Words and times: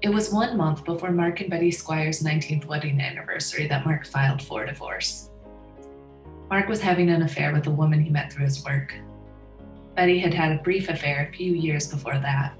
It 0.00 0.10
was 0.10 0.32
one 0.32 0.56
month 0.56 0.84
before 0.84 1.10
Mark 1.10 1.40
and 1.40 1.50
Betty 1.50 1.72
Squire's 1.72 2.22
19th 2.22 2.66
wedding 2.66 3.00
anniversary 3.00 3.66
that 3.66 3.84
Mark 3.84 4.06
filed 4.06 4.40
for 4.40 4.64
divorce. 4.64 5.30
Mark 6.48 6.68
was 6.68 6.80
having 6.80 7.10
an 7.10 7.22
affair 7.22 7.52
with 7.52 7.66
a 7.66 7.72
woman 7.72 8.00
he 8.00 8.08
met 8.08 8.32
through 8.32 8.44
his 8.44 8.64
work. 8.64 8.94
Betty 9.96 10.20
had 10.20 10.32
had 10.32 10.52
a 10.52 10.62
brief 10.62 10.88
affair 10.88 11.28
a 11.28 11.36
few 11.36 11.52
years 11.52 11.88
before 11.88 12.16
that, 12.20 12.56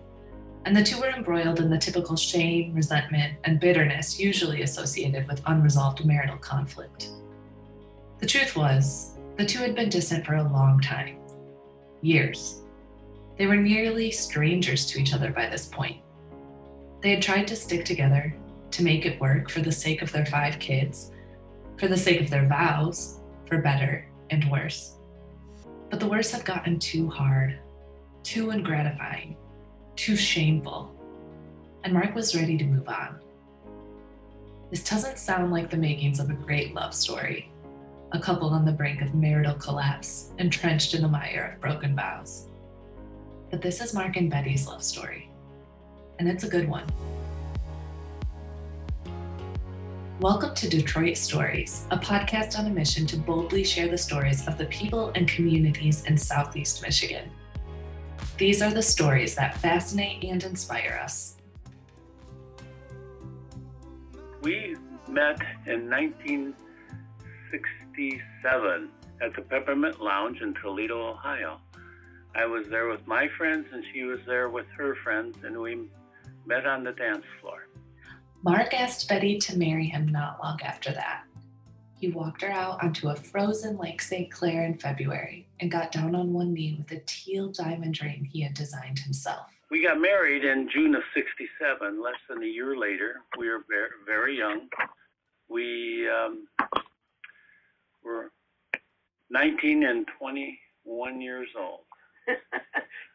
and 0.65 0.77
the 0.77 0.83
two 0.83 0.99
were 1.01 1.11
embroiled 1.11 1.61
in 1.61 1.71
the 1.71 1.79
typical 1.79 2.17
shame, 2.17 2.75
resentment, 2.75 3.35
and 3.45 3.61
bitterness 3.61 4.19
usually 4.19 4.63
associated 4.63 5.29
with 5.29 5.41
unresolved 5.47 6.05
marital 6.05 6.39
conflict. 6.39 7.11
The 8.19 8.27
truth 8.27 8.57
was, 8.57 9.13
the 9.37 9.47
two 9.47 9.61
had 9.61 9.77
been 9.77 9.91
distant 9.91 10.27
for 10.27 10.35
a 10.35 10.43
long 10.43 10.81
time 10.81 11.19
years. 12.01 12.63
They 13.37 13.47
were 13.47 13.57
nearly 13.57 14.11
strangers 14.11 14.87
to 14.87 15.01
each 15.01 15.15
other 15.15 15.31
by 15.31 15.49
this 15.49 15.67
point. 15.67 15.99
They 17.01 17.11
had 17.11 17.23
tried 17.23 17.47
to 17.49 17.57
stick 17.57 17.85
together, 17.85 18.35
to 18.73 18.83
make 18.83 19.07
it 19.07 19.21
work 19.21 19.51
for 19.51 19.61
the 19.61 19.73
sake 19.73 20.03
of 20.03 20.13
their 20.13 20.27
five 20.27 20.59
kids, 20.59 21.13
for 21.79 21.89
the 21.89 21.97
sake 21.97 22.21
of 22.21 22.31
their 22.31 22.47
vows, 22.47 23.21
for 23.47 23.63
better 23.63 24.09
and 24.31 24.51
worse. 24.51 24.97
But 25.91 26.01
the 26.01 26.09
worst 26.09 26.33
had 26.33 26.45
gotten 26.45 26.79
too 26.79 27.09
hard, 27.09 27.59
too 28.23 28.51
ungratifying, 28.51 29.37
too 29.97 30.17
shameful, 30.17 30.95
and 31.85 31.93
Mark 31.93 32.15
was 32.15 32.35
ready 32.35 32.59
to 32.59 32.65
move 32.65 32.89
on. 32.89 33.21
This 34.71 34.85
doesn't 34.85 35.19
sound 35.19 35.51
like 35.51 35.71
the 35.71 35.77
makings 35.77 36.21
of 36.21 36.29
a 36.29 36.35
great 36.35 36.75
love 36.75 36.95
story, 36.95 37.51
a 38.13 38.21
couple 38.21 38.51
on 38.51 38.65
the 38.65 38.73
brink 38.73 39.01
of 39.01 39.15
marital 39.15 39.55
collapse, 39.55 40.33
entrenched 40.39 40.95
in 40.95 41.03
the 41.03 41.09
mire 41.09 41.53
of 41.55 41.61
broken 41.61 41.95
vows. 41.97 42.49
But 43.51 43.63
this 43.63 43.81
is 43.81 43.95
Mark 43.95 44.17
and 44.17 44.31
Betty's 44.31 44.67
love 44.67 44.83
story, 44.83 45.28
and 46.19 46.29
it's 46.29 46.45
a 46.45 46.49
good 46.49 46.69
one. 46.69 46.85
Welcome 50.21 50.55
to 50.57 50.69
Detroit 50.69 51.17
Stories, 51.17 51.87
a 51.93 51.97
podcast 51.97 52.59
on 52.59 52.67
a 52.67 52.71
mission 52.71 53.07
to 53.07 53.17
boldly 53.17 53.63
share 53.63 53.87
the 53.87 53.97
stories 53.97 54.49
of 54.49 54.59
the 54.59 54.65
people 54.67 55.13
and 55.15 55.29
communities 55.29 56.05
in 56.07 56.19
Southeast 56.19 56.83
Michigan. 56.83 57.31
These 58.37 58.61
are 58.63 58.73
the 58.73 58.83
stories 58.83 59.37
that 59.37 59.57
fascinate 59.59 60.25
and 60.25 60.43
inspire 60.43 60.99
us. 61.01 61.37
We 64.43 64.75
met 65.09 65.41
in 65.67 65.89
1967 65.89 68.89
at 69.21 69.37
the 69.37 69.43
Peppermint 69.43 70.01
Lounge 70.01 70.41
in 70.41 70.53
Toledo, 70.55 71.11
Ohio. 71.11 71.61
I 72.35 72.45
was 72.45 72.67
there 72.69 72.89
with 72.89 73.07
my 73.07 73.29
friends, 73.37 73.69
and 73.73 73.85
she 73.93 74.03
was 74.03 74.19
there 74.27 74.49
with 74.49 74.67
her 74.77 74.97
friends, 74.97 75.37
and 75.45 75.61
we 75.61 75.87
met 76.49 76.67
on 76.67 76.83
the 76.83 76.93
dance 76.93 77.25
floor. 77.41 77.69
Mark 78.43 78.73
asked 78.73 79.09
Betty 79.09 79.39
to 79.39 79.59
marry 79.59 79.87
him 79.87 80.09
not 80.09 80.41
long 80.43 80.59
after 80.63 80.91
that. 80.93 81.25
He 82.01 82.11
walked 82.11 82.43
her 82.43 82.51
out 82.51 82.83
onto 82.83 83.09
a 83.09 83.17
frozen 83.17 83.77
Lake 83.77 84.01
St. 84.01 84.31
Clair 84.31 84.65
in 84.65 84.79
February 84.79 85.47
and 85.61 85.71
got 85.71 85.93
down 85.93 86.15
on 86.15 86.33
one 86.33 86.55
knee 86.55 86.77
with 86.79 86.91
a 86.93 87.03
teal 87.05 87.49
diamond 87.49 88.01
ring 88.01 88.25
he 88.33 88.41
had 88.41 88.55
designed 88.55 89.01
himself. 89.01 89.49
We 89.71 89.83
got 89.83 90.01
married 90.01 90.45
in 90.45 90.71
June 90.73 90.95
of 90.95 91.03
67, 91.13 92.03
less 92.03 92.15
than 92.29 92.43
a 92.43 92.47
year 92.47 92.77
later. 92.77 93.17
We 93.37 93.51
were 93.51 93.65
very, 93.69 93.91
very 94.07 94.39
young. 94.39 94.69
We 95.49 96.09
um, 96.09 96.47
were 98.03 98.31
19 99.29 99.85
and 99.85 100.07
21 100.19 101.21
years 101.21 101.49
old. 101.59 101.81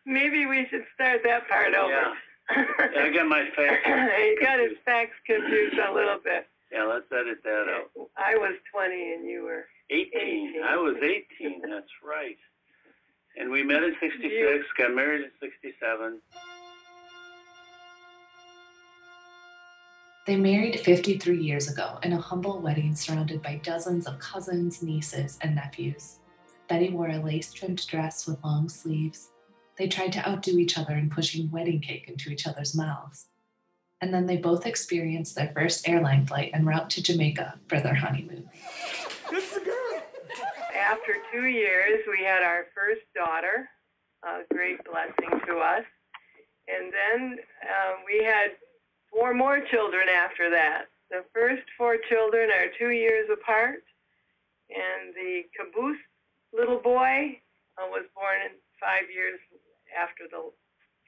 Maybe 0.06 0.46
we 0.46 0.68
should 0.70 0.84
start 0.94 1.22
that 1.24 1.48
part 1.50 1.74
over. 1.74 1.90
Yeah. 1.90 2.14
Yeah, 2.14 2.14
I 2.50 3.12
got 3.14 3.28
my 3.28 3.48
facts. 3.56 3.86
he 3.86 4.38
got 4.42 4.60
his 4.60 4.78
facts 4.86 5.16
confused 5.26 5.78
a 5.78 5.94
little 5.94 6.20
bit. 6.24 6.48
Yeah, 6.72 6.84
let's 6.84 7.06
edit 7.12 7.38
that 7.44 7.66
out. 7.70 8.10
I 8.18 8.36
was 8.36 8.56
20 8.72 9.14
and 9.14 9.28
you 9.30 9.44
were. 9.44 9.66
18. 9.90 10.10
18. 10.16 10.64
I 10.64 10.76
was 10.78 10.96
18. 10.98 11.62
That's 11.62 11.86
right. 12.04 12.38
And 13.38 13.52
we 13.52 13.64
met 13.64 13.84
in 13.84 13.96
66, 14.00 14.24
You- 14.32 14.64
got 14.78 14.96
married 14.96 15.22
in 15.22 15.32
67. 15.40 16.20
They 20.26 20.38
married 20.38 20.80
53 20.80 21.38
years 21.38 21.70
ago 21.70 22.00
in 22.02 22.14
a 22.14 22.22
humble 22.22 22.60
wedding 22.62 22.96
surrounded 22.96 23.42
by 23.42 23.60
dozens 23.62 24.08
of 24.08 24.20
cousins, 24.20 24.82
nieces, 24.82 25.38
and 25.42 25.54
nephews. 25.56 26.20
Betty 26.70 26.90
wore 26.92 27.10
a 27.10 27.18
lace 27.18 27.52
trimmed 27.52 27.86
dress 27.88 28.26
with 28.26 28.42
long 28.42 28.70
sleeves. 28.70 29.32
They 29.78 29.88
tried 29.88 30.14
to 30.14 30.28
outdo 30.28 30.58
each 30.58 30.78
other 30.78 30.94
in 30.94 31.10
pushing 31.10 31.50
wedding 31.50 31.80
cake 31.80 32.08
into 32.08 32.30
each 32.30 32.46
other's 32.46 32.76
mouths. 32.76 33.28
And 34.02 34.14
then 34.14 34.28
they 34.28 34.38
both 34.38 34.66
experienced 34.66 35.36
their 35.36 35.52
first 35.56 35.88
airline 35.88 36.26
flight 36.26 36.52
en 36.54 36.66
route 36.66 36.90
to 36.92 37.02
Jamaica 37.02 37.60
for 37.68 37.80
their 37.80 37.96
honeymoon. 37.96 38.50
After 40.76 41.16
two 41.32 41.46
years, 41.46 42.02
we 42.08 42.24
had 42.24 42.44
our 42.44 42.66
first 42.76 43.02
daughter, 43.16 43.70
a 44.24 44.42
great 44.54 44.80
blessing 44.84 45.40
to 45.48 45.58
us. 45.58 45.86
And 46.68 46.92
then 46.94 47.38
uh, 47.64 47.94
we 48.06 48.24
had 48.24 48.52
four 49.12 49.34
more 49.34 49.62
children 49.72 50.08
after 50.10 50.50
that. 50.50 50.86
The 51.10 51.24
first 51.34 51.64
four 51.78 51.98
children 52.10 52.50
are 52.50 52.68
two 52.78 52.92
years 52.92 53.30
apart, 53.32 53.84
and 54.70 55.14
the 55.14 55.44
caboose 55.56 56.02
little 56.52 56.80
boy 56.80 57.40
uh, 57.78 57.88
was 57.90 58.06
born 58.16 58.42
in 58.46 58.58
five 58.80 59.10
years 59.14 59.40
after 60.00 60.24
the 60.30 60.52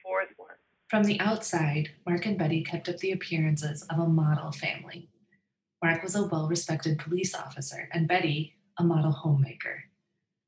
fourth 0.02 0.28
one. 0.36 0.56
From 0.88 1.04
the 1.04 1.18
outside, 1.18 1.90
Mark 2.06 2.26
and 2.26 2.38
Betty 2.38 2.62
kept 2.62 2.88
up 2.88 2.98
the 2.98 3.12
appearances 3.12 3.82
of 3.90 3.98
a 3.98 4.08
model 4.08 4.52
family. 4.52 5.08
Mark 5.82 6.02
was 6.02 6.14
a 6.14 6.24
well 6.24 6.48
respected 6.48 6.98
police 6.98 7.34
officer, 7.34 7.88
and 7.92 8.08
Betty, 8.08 8.54
a 8.78 8.84
model 8.84 9.12
homemaker. 9.12 9.84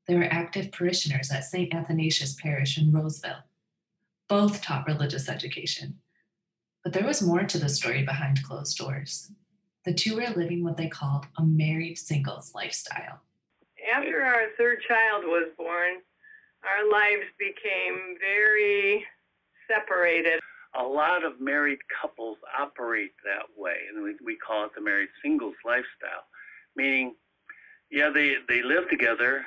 They 0.07 0.15
were 0.15 0.23
active 0.23 0.71
parishioners 0.71 1.29
at 1.29 1.43
St. 1.43 1.73
Athanasius 1.73 2.35
Parish 2.35 2.77
in 2.77 2.91
Roseville. 2.91 3.43
Both 4.27 4.61
taught 4.61 4.87
religious 4.87 5.29
education. 5.29 5.99
But 6.83 6.93
there 6.93 7.05
was 7.05 7.21
more 7.21 7.43
to 7.43 7.59
the 7.59 7.69
story 7.69 8.03
behind 8.03 8.43
closed 8.43 8.77
doors. 8.77 9.31
The 9.85 9.93
two 9.93 10.15
were 10.15 10.29
living 10.35 10.63
what 10.63 10.77
they 10.77 10.87
called 10.87 11.25
a 11.37 11.43
married 11.43 11.97
singles 11.97 12.53
lifestyle. 12.55 13.21
After 13.93 14.21
our 14.21 14.47
third 14.57 14.79
child 14.87 15.25
was 15.25 15.49
born, 15.57 16.01
our 16.63 16.89
lives 16.89 17.25
became 17.37 18.17
very 18.19 19.05
separated. 19.67 20.39
A 20.79 20.83
lot 20.83 21.23
of 21.23 21.39
married 21.39 21.79
couples 22.01 22.37
operate 22.57 23.11
that 23.23 23.47
way, 23.57 23.75
and 23.93 24.03
we, 24.03 24.15
we 24.23 24.37
call 24.37 24.65
it 24.65 24.71
the 24.75 24.81
married 24.81 25.09
singles 25.23 25.55
lifestyle. 25.65 26.27
Meaning, 26.75 27.15
yeah, 27.91 28.09
they, 28.13 28.35
they 28.47 28.61
live 28.61 28.89
together, 28.89 29.45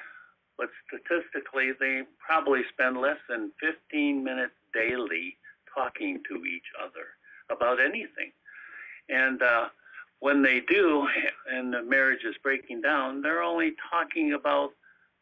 but 0.59 0.69
statistically, 0.89 1.73
they 1.79 2.03
probably 2.19 2.63
spend 2.73 2.97
less 2.97 3.19
than 3.29 3.53
15 3.61 4.25
minutes 4.25 4.55
daily 4.75 5.37
talking 5.73 6.21
to 6.29 6.45
each 6.45 6.67
other 6.83 7.15
about 7.51 7.81
anything. 7.81 8.33
And 9.09 9.43
uh, 9.43 9.67
when 10.21 10.43
they 10.43 10.61
do, 10.69 11.07
and 11.51 11.73
the 11.73 11.83
marriage 11.83 12.25
is 12.25 12.35
breaking 12.43 12.81
down, 12.81 13.23
they're 13.23 13.43
only 13.43 13.73
talking 13.91 14.33
about 14.35 14.71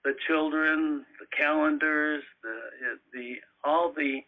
the 0.05 0.15
children, 0.27 1.05
the 1.21 1.27
calendars, 1.37 2.23
the 2.43 2.99
the 3.13 3.35
all 3.65 3.93
the 3.93 4.21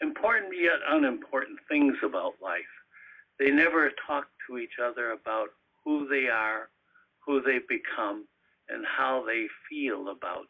important 0.00 0.52
yet 0.58 0.78
unimportant 0.88 1.58
things 1.68 1.96
about 2.04 2.34
life. 2.42 2.74
They 3.38 3.50
never 3.50 3.90
talk 4.06 4.26
to 4.48 4.58
each 4.58 4.78
other 4.82 5.12
about 5.12 5.48
who 5.84 6.08
they 6.08 6.28
are, 6.28 6.68
who 7.24 7.40
they've 7.40 7.66
become, 7.68 8.26
and 8.68 8.84
how 8.86 9.24
they 9.26 9.46
feel 9.68 10.08
about 10.08 10.46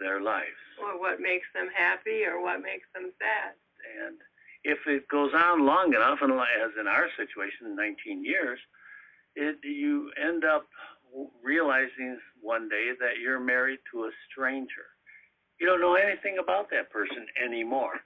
their 0.00 0.20
lives. 0.20 0.60
Or 0.80 0.98
what 0.98 1.20
makes 1.20 1.46
them 1.54 1.68
happy 1.74 2.24
or 2.24 2.42
what 2.42 2.62
makes 2.62 2.86
them 2.94 3.12
sad. 3.18 3.54
And 4.06 4.16
if 4.64 4.78
it 4.86 5.08
goes 5.08 5.32
on 5.34 5.66
long 5.66 5.94
enough, 5.94 6.18
and 6.22 6.32
as 6.32 6.70
in 6.78 6.86
our 6.86 7.08
situation, 7.16 7.76
19 7.76 8.24
years, 8.24 8.58
it, 9.34 9.56
you 9.64 10.10
end 10.22 10.44
up 10.44 10.66
realizing 11.42 12.18
one 12.40 12.68
day 12.68 12.92
that 12.98 13.20
you're 13.20 13.40
married 13.40 13.80
to 13.92 14.04
a 14.04 14.10
stranger. 14.30 14.96
You 15.60 15.66
don't 15.66 15.80
know 15.80 15.94
anything 15.94 16.38
about 16.42 16.70
that 16.70 16.90
person 16.90 17.26
anymore. 17.42 18.00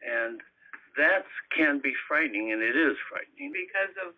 And 0.00 0.40
that 0.96 1.24
can 1.56 1.80
be 1.82 1.92
frightening, 2.08 2.52
and 2.52 2.62
it 2.62 2.76
is 2.76 2.96
frightening. 3.10 3.52
Because 3.52 3.94
of 4.06 4.14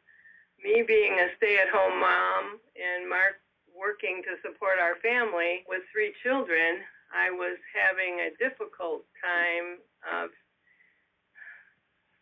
me 0.62 0.84
being 0.86 1.18
a 1.18 1.28
stay 1.36 1.58
at 1.58 1.68
home 1.68 1.98
mom 1.98 2.60
and 2.78 3.08
Mark 3.08 3.42
working 3.74 4.22
to 4.24 4.36
support 4.46 4.78
our 4.78 4.96
family 5.02 5.64
with 5.68 5.82
three 5.92 6.14
children, 6.22 6.84
I 7.10 7.30
was 7.30 7.58
having 7.74 8.20
a 8.20 8.30
difficult 8.38 9.04
time 9.20 9.82
of 10.06 10.30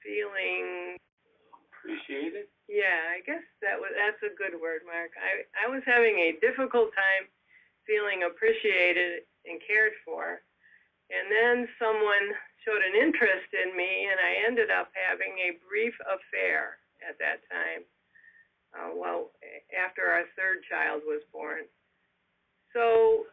feeling 0.03 0.97
Appreciate 1.81 2.37
it. 2.37 2.51
Yeah, 2.70 3.11
I 3.11 3.19
guess 3.26 3.43
that 3.67 3.82
was 3.82 3.90
that's 3.99 4.22
a 4.22 4.37
good 4.38 4.55
word, 4.62 4.87
Mark. 4.87 5.11
I 5.19 5.43
I 5.58 5.67
was 5.67 5.82
having 5.87 6.14
a 6.22 6.38
difficult 6.38 6.94
time 6.94 7.26
feeling 7.87 8.22
appreciated 8.22 9.26
and 9.46 9.58
cared 9.67 9.94
for, 10.06 10.38
And 11.11 11.26
then 11.31 11.69
someone 11.78 12.26
showed 12.64 12.82
an 12.87 12.94
interest 12.94 13.50
in 13.52 13.76
me, 13.76 14.06
and 14.11 14.20
I 14.22 14.46
ended 14.46 14.70
up 14.70 14.93
having 14.94 15.34
a 15.43 15.58
brief 15.69 15.94
affair 16.06 16.78
at 17.02 17.19
that 17.19 17.43
time. 17.50 17.82
Uh, 18.70 18.94
well, 18.94 19.32
after 19.75 20.06
our 20.06 20.25
third 20.38 20.62
child 20.70 21.02
was 21.06 21.22
born. 21.32 21.67
So, 22.72 23.26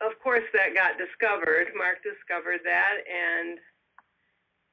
of 0.00 0.16
course, 0.24 0.44
that 0.54 0.74
got 0.74 0.96
discovered. 0.96 1.68
Mark 1.76 2.00
discovered 2.02 2.60
that, 2.64 3.04
and 3.04 3.58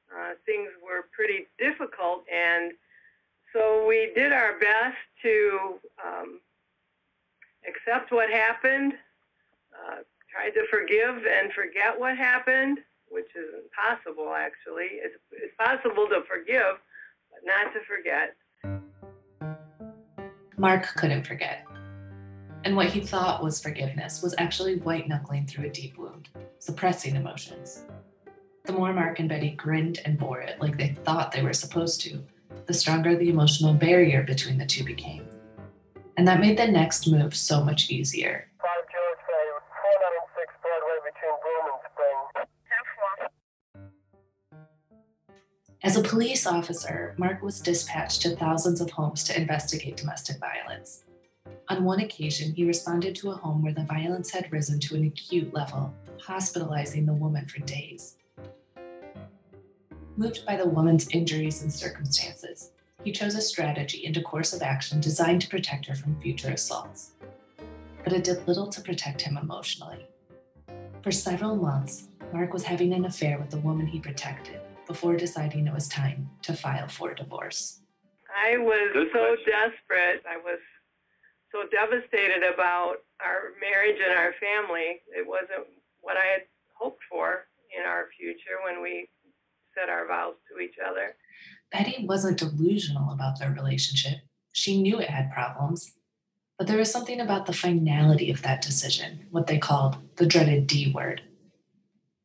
uh, 0.08 0.32
things 0.46 0.70
were 0.80 1.12
pretty 1.12 1.46
difficult. 1.60 2.24
And 2.32 2.72
so 3.56 3.86
we 3.86 4.12
did 4.14 4.32
our 4.32 4.58
best 4.58 4.96
to 5.22 5.78
um, 6.04 6.40
accept 7.66 8.12
what 8.12 8.28
happened, 8.28 8.92
uh, 9.72 9.96
tried 10.30 10.50
to 10.50 10.66
forgive 10.70 11.24
and 11.24 11.52
forget 11.52 11.98
what 11.98 12.18
happened, 12.18 12.78
which 13.08 13.28
is 13.34 13.46
impossible 13.64 14.34
actually. 14.34 14.98
It's, 15.00 15.14
it's 15.32 15.54
possible 15.58 16.06
to 16.08 16.22
forgive, 16.28 16.76
but 17.30 17.40
not 17.44 17.72
to 17.72 17.80
forget. 17.86 18.36
Mark 20.58 20.86
couldn't 20.96 21.26
forget. 21.26 21.66
And 22.64 22.76
what 22.76 22.88
he 22.88 23.00
thought 23.00 23.42
was 23.42 23.60
forgiveness 23.60 24.22
was 24.22 24.34
actually 24.38 24.76
white 24.76 25.08
knuckling 25.08 25.46
through 25.46 25.66
a 25.66 25.70
deep 25.70 25.96
wound, 25.96 26.28
suppressing 26.58 27.16
emotions. 27.16 27.84
The 28.64 28.72
more 28.72 28.92
Mark 28.92 29.20
and 29.20 29.28
Betty 29.28 29.50
grinned 29.50 30.00
and 30.04 30.18
bore 30.18 30.40
it 30.40 30.60
like 30.60 30.76
they 30.76 30.96
thought 31.04 31.30
they 31.30 31.42
were 31.42 31.52
supposed 31.52 32.00
to, 32.02 32.24
the 32.66 32.74
stronger 32.74 33.16
the 33.16 33.28
emotional 33.28 33.74
barrier 33.74 34.22
between 34.22 34.58
the 34.58 34.66
two 34.66 34.84
became. 34.84 35.26
And 36.16 36.26
that 36.26 36.40
made 36.40 36.58
the 36.58 36.66
next 36.66 37.06
move 37.06 37.34
so 37.34 37.62
much 37.62 37.90
easier. 37.90 38.48
As 45.82 45.96
a 45.96 46.02
police 46.02 46.48
officer, 46.48 47.14
Mark 47.16 47.42
was 47.42 47.60
dispatched 47.60 48.22
to 48.22 48.34
thousands 48.34 48.80
of 48.80 48.90
homes 48.90 49.22
to 49.24 49.40
investigate 49.40 49.96
domestic 49.96 50.38
violence. 50.40 51.04
On 51.68 51.84
one 51.84 52.00
occasion, 52.00 52.52
he 52.52 52.64
responded 52.64 53.14
to 53.16 53.30
a 53.30 53.36
home 53.36 53.62
where 53.62 53.72
the 53.72 53.84
violence 53.84 54.32
had 54.32 54.50
risen 54.50 54.80
to 54.80 54.96
an 54.96 55.04
acute 55.04 55.54
level, 55.54 55.94
hospitalizing 56.20 57.06
the 57.06 57.12
woman 57.12 57.46
for 57.46 57.60
days. 57.60 58.16
Moved 60.18 60.46
by 60.46 60.56
the 60.56 60.66
woman's 60.66 61.08
injuries 61.10 61.60
and 61.60 61.70
circumstances, 61.70 62.70
he 63.04 63.12
chose 63.12 63.34
a 63.34 63.40
strategy 63.42 64.06
and 64.06 64.16
a 64.16 64.22
course 64.22 64.54
of 64.54 64.62
action 64.62 64.98
designed 64.98 65.42
to 65.42 65.48
protect 65.48 65.84
her 65.86 65.94
from 65.94 66.18
future 66.22 66.50
assaults. 66.52 67.12
But 68.02 68.14
it 68.14 68.24
did 68.24 68.48
little 68.48 68.68
to 68.68 68.80
protect 68.80 69.20
him 69.20 69.36
emotionally. 69.36 70.06
For 71.02 71.12
several 71.12 71.54
months, 71.54 72.08
Mark 72.32 72.54
was 72.54 72.64
having 72.64 72.94
an 72.94 73.04
affair 73.04 73.38
with 73.38 73.50
the 73.50 73.58
woman 73.58 73.86
he 73.86 74.00
protected 74.00 74.58
before 74.86 75.16
deciding 75.16 75.66
it 75.66 75.74
was 75.74 75.86
time 75.86 76.30
to 76.42 76.54
file 76.54 76.88
for 76.88 77.12
divorce. 77.12 77.80
I 78.34 78.56
was 78.56 78.90
Good 78.94 79.08
so 79.12 79.18
question. 79.18 79.52
desperate. 79.52 80.22
I 80.26 80.38
was 80.38 80.60
so 81.52 81.64
devastated 81.70 82.42
about 82.42 83.04
our 83.20 83.52
marriage 83.60 84.00
and 84.02 84.16
our 84.18 84.32
family. 84.40 85.02
It 85.14 85.26
wasn't 85.26 85.68
what 86.00 86.16
I 86.16 86.24
had 86.24 86.42
hoped 86.72 87.02
for 87.10 87.44
in 87.76 87.84
our 87.84 88.08
future 88.18 88.64
when 88.64 88.82
we 88.82 89.08
said 89.76 89.88
our 89.88 90.06
vows 90.06 90.34
to 90.50 90.60
each 90.60 90.76
other. 90.84 91.14
Betty 91.70 92.06
wasn't 92.06 92.38
delusional 92.38 93.12
about 93.12 93.38
their 93.38 93.50
relationship. 93.50 94.20
She 94.52 94.80
knew 94.80 94.98
it 94.98 95.10
had 95.10 95.32
problems. 95.32 95.92
But 96.58 96.66
there 96.66 96.78
was 96.78 96.90
something 96.90 97.20
about 97.20 97.44
the 97.44 97.52
finality 97.52 98.30
of 98.30 98.40
that 98.42 98.62
decision, 98.62 99.26
what 99.30 99.46
they 99.46 99.58
called 99.58 99.98
the 100.16 100.24
dreaded 100.24 100.66
D 100.66 100.90
word. 100.94 101.20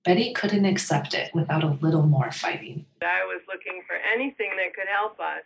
Betty 0.05 0.33
couldn't 0.33 0.65
accept 0.65 1.13
it 1.13 1.35
without 1.35 1.63
a 1.63 1.77
little 1.81 2.07
more 2.07 2.31
fighting. 2.31 2.85
I 3.03 3.25
was 3.25 3.41
looking 3.47 3.83
for 3.85 3.97
anything 3.97 4.51
that 4.55 4.73
could 4.73 4.87
help 4.87 5.19
us. 5.19 5.43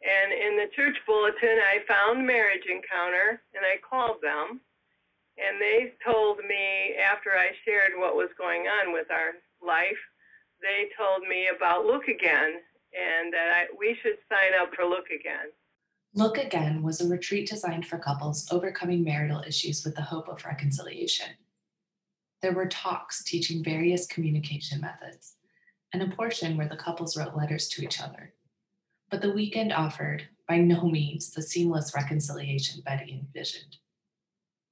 And 0.00 0.32
in 0.32 0.56
the 0.56 0.72
church 0.74 0.96
bulletin, 1.06 1.60
I 1.60 1.84
found 1.86 2.26
Marriage 2.26 2.64
Encounter 2.64 3.42
and 3.54 3.62
I 3.62 3.76
called 3.88 4.16
them. 4.22 4.60
And 5.36 5.60
they 5.60 5.92
told 6.04 6.38
me 6.38 6.96
after 6.96 7.30
I 7.30 7.52
shared 7.64 7.92
what 7.96 8.16
was 8.16 8.30
going 8.38 8.62
on 8.62 8.92
with 8.92 9.10
our 9.10 9.32
life 9.64 10.00
they 10.62 10.88
told 10.96 11.26
me 11.28 11.48
about 11.54 11.86
Look 11.86 12.04
Again 12.04 12.60
and 12.92 13.32
that 13.32 13.48
I, 13.54 13.66
we 13.78 13.96
should 14.02 14.16
sign 14.28 14.60
up 14.60 14.74
for 14.74 14.84
Look 14.84 15.06
Again. 15.06 15.52
Look 16.14 16.38
Again 16.38 16.82
was 16.82 17.00
a 17.00 17.08
retreat 17.08 17.48
designed 17.48 17.86
for 17.86 17.98
couples 17.98 18.48
overcoming 18.50 19.04
marital 19.04 19.42
issues 19.46 19.84
with 19.84 19.94
the 19.94 20.02
hope 20.02 20.28
of 20.28 20.44
reconciliation. 20.44 21.28
There 22.42 22.52
were 22.52 22.66
talks 22.66 23.22
teaching 23.22 23.62
various 23.62 24.06
communication 24.06 24.80
methods, 24.80 25.36
and 25.92 26.02
a 26.02 26.08
portion 26.08 26.56
where 26.56 26.68
the 26.68 26.76
couples 26.76 27.16
wrote 27.16 27.36
letters 27.36 27.68
to 27.68 27.84
each 27.84 28.00
other. 28.00 28.32
But 29.10 29.22
the 29.22 29.32
weekend 29.32 29.72
offered, 29.72 30.28
by 30.48 30.58
no 30.58 30.82
means, 30.82 31.30
the 31.30 31.42
seamless 31.42 31.94
reconciliation 31.94 32.82
Betty 32.84 33.12
envisioned. 33.12 33.76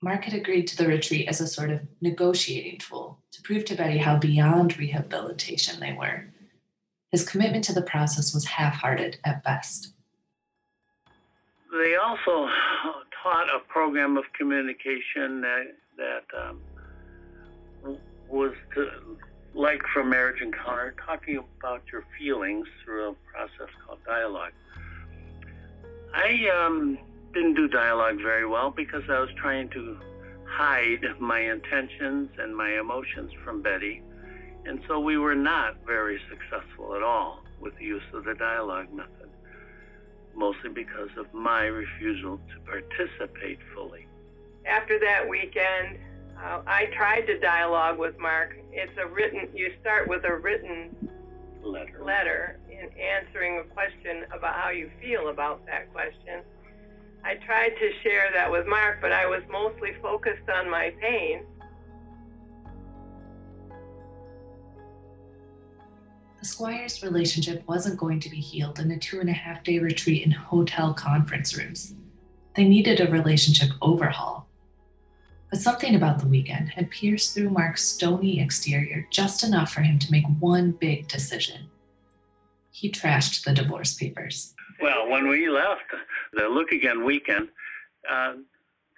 Mark 0.01 0.25
had 0.25 0.35
agreed 0.35 0.67
to 0.69 0.77
the 0.77 0.87
retreat 0.87 1.29
as 1.29 1.41
a 1.41 1.47
sort 1.47 1.71
of 1.71 1.81
negotiating 2.01 2.79
tool 2.79 3.19
to 3.33 3.43
prove 3.43 3.65
to 3.65 3.75
Betty 3.75 3.99
how 3.99 4.17
beyond 4.17 4.79
rehabilitation 4.79 5.81
they 5.81 5.93
were. 5.93 6.29
His 7.11 7.29
commitment 7.29 7.65
to 7.65 7.73
the 7.73 7.83
process 7.83 8.33
was 8.33 8.45
half 8.45 8.75
hearted 8.75 9.19
at 9.25 9.43
best. 9.43 9.93
They 11.73 11.97
also 11.97 12.49
taught 13.23 13.49
a 13.55 13.59
program 13.69 14.17
of 14.17 14.25
communication 14.35 15.41
that, 15.41 15.75
that 15.97 16.25
um, 16.39 17.99
was 18.29 18.53
to, 18.75 18.91
like 19.55 19.83
from 19.93 20.11
Marriage 20.11 20.41
Encounter, 20.41 20.95
talking 21.05 21.43
about 21.59 21.83
your 21.91 22.05
feelings 22.19 22.67
through 22.85 23.11
a 23.11 23.15
process 23.33 23.75
called 23.85 23.99
dialogue. 24.07 24.53
I 26.15 26.49
um, 26.49 26.99
didn't 27.35 27.55
do 27.55 27.69
dialogue 27.69 28.19
very 28.23 28.47
well 28.47 28.71
because 28.71 29.03
I 29.09 29.21
was 29.21 29.31
trying 29.37 29.69
to 29.71 29.99
hide 30.47 31.05
my 31.21 31.41
intentions 31.41 32.31
and 32.39 32.57
my 32.57 32.79
emotions 32.79 33.31
from 33.45 33.63
Betty. 33.63 34.03
And 34.65 34.81
so 34.89 34.99
we 35.01 35.17
were 35.17 35.35
not 35.35 35.77
very 35.87 36.21
successful 36.29 36.95
at 36.95 37.03
all 37.03 37.43
with 37.61 37.77
the 37.79 37.85
use 37.85 38.03
of 38.13 38.25
the 38.25 38.35
dialogue 38.35 38.93
method, 38.93 39.29
mostly 40.35 40.71
because 40.71 41.11
of 41.17 41.33
my 41.33 41.65
refusal 41.65 42.39
to 42.39 42.61
participate 42.71 43.59
fully. 43.75 44.07
After 44.67 44.99
that 45.01 45.29
weekend, 45.29 45.99
uh, 46.43 46.63
I 46.67 46.87
tried 46.97 47.23
to 47.23 47.39
dialogue 47.39 47.99
with 47.99 48.19
Mark. 48.19 48.57
It's 48.73 48.93
a 48.99 49.07
written, 49.07 49.49
you 49.55 49.73
start 49.81 50.09
with 50.09 50.25
a 50.25 50.37
written 50.37 51.11
letter. 51.63 52.03
letter 52.05 52.59
in 52.71 52.89
answering 52.99 53.59
a 53.59 53.65
question 53.75 54.25
about 54.37 54.55
how 54.55 54.71
you 54.71 54.91
feel 55.01 55.29
about 55.29 55.65
that 55.67 55.93
question. 55.93 56.43
I 57.25 57.35
tried 57.35 57.71
to 57.71 57.91
share 58.03 58.31
that 58.35 58.51
with 58.51 58.67
Mark, 58.67 59.01
but 59.01 59.13
I 59.13 59.27
was 59.27 59.43
mostly 59.51 59.93
focused 60.01 60.49
on 60.49 60.71
my 60.71 60.93
pain. 61.01 61.45
The 66.39 66.47
Squires' 66.47 67.03
relationship 67.03 67.67
wasn't 67.67 67.99
going 67.99 68.21
to 68.21 68.31
be 68.31 68.37
healed 68.37 68.79
in 68.79 68.93
a 68.93 68.99
two 68.99 69.21
and 69.21 69.29
a 69.29 69.33
half 69.33 69.65
day 69.65 69.81
retreat 69.81 70.25
in 70.25 70.31
hotel 70.31 70.95
conference 70.95 71.57
rooms. 71.57 71.95
They 72.55 72.65
needed 72.65 73.01
a 73.01 73.11
relationship 73.11 73.71
overhaul. 73.83 74.47
But 75.51 75.61
something 75.61 75.95
about 75.95 76.21
the 76.21 76.29
weekend 76.29 76.71
had 76.71 76.91
pierced 76.91 77.35
through 77.35 77.51
Mark's 77.51 77.85
stony 77.85 78.41
exterior 78.41 79.07
just 79.11 79.43
enough 79.43 79.73
for 79.73 79.81
him 79.81 79.99
to 79.99 80.13
make 80.13 80.27
one 80.39 80.73
big 80.73 81.09
decision. 81.09 81.69
He 82.71 82.91
trashed 82.91 83.45
the 83.45 83.53
divorce 83.53 83.95
papers. 83.95 84.55
Well, 84.81 85.09
when 85.09 85.29
we 85.29 85.49
left 85.49 85.91
the 86.33 86.49
Look 86.49 86.71
Again 86.71 87.05
weekend, 87.05 87.49
uh, 88.09 88.35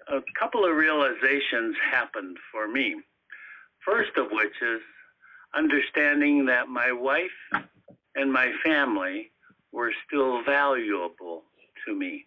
a 0.09 0.21
couple 0.39 0.67
of 0.67 0.77
realizations 0.77 1.75
happened 1.91 2.37
for 2.53 2.69
me. 2.69 2.97
First 3.85 4.11
of 4.19 4.27
which 4.31 4.53
is 4.61 4.81
understanding 5.55 6.45
that 6.47 6.69
my 6.69 6.93
wife 6.93 7.65
and 8.15 8.31
my 8.31 8.53
family 8.63 9.31
were 9.73 9.93
still 10.07 10.43
valuable 10.45 11.45
to 11.87 11.95
me. 11.95 12.27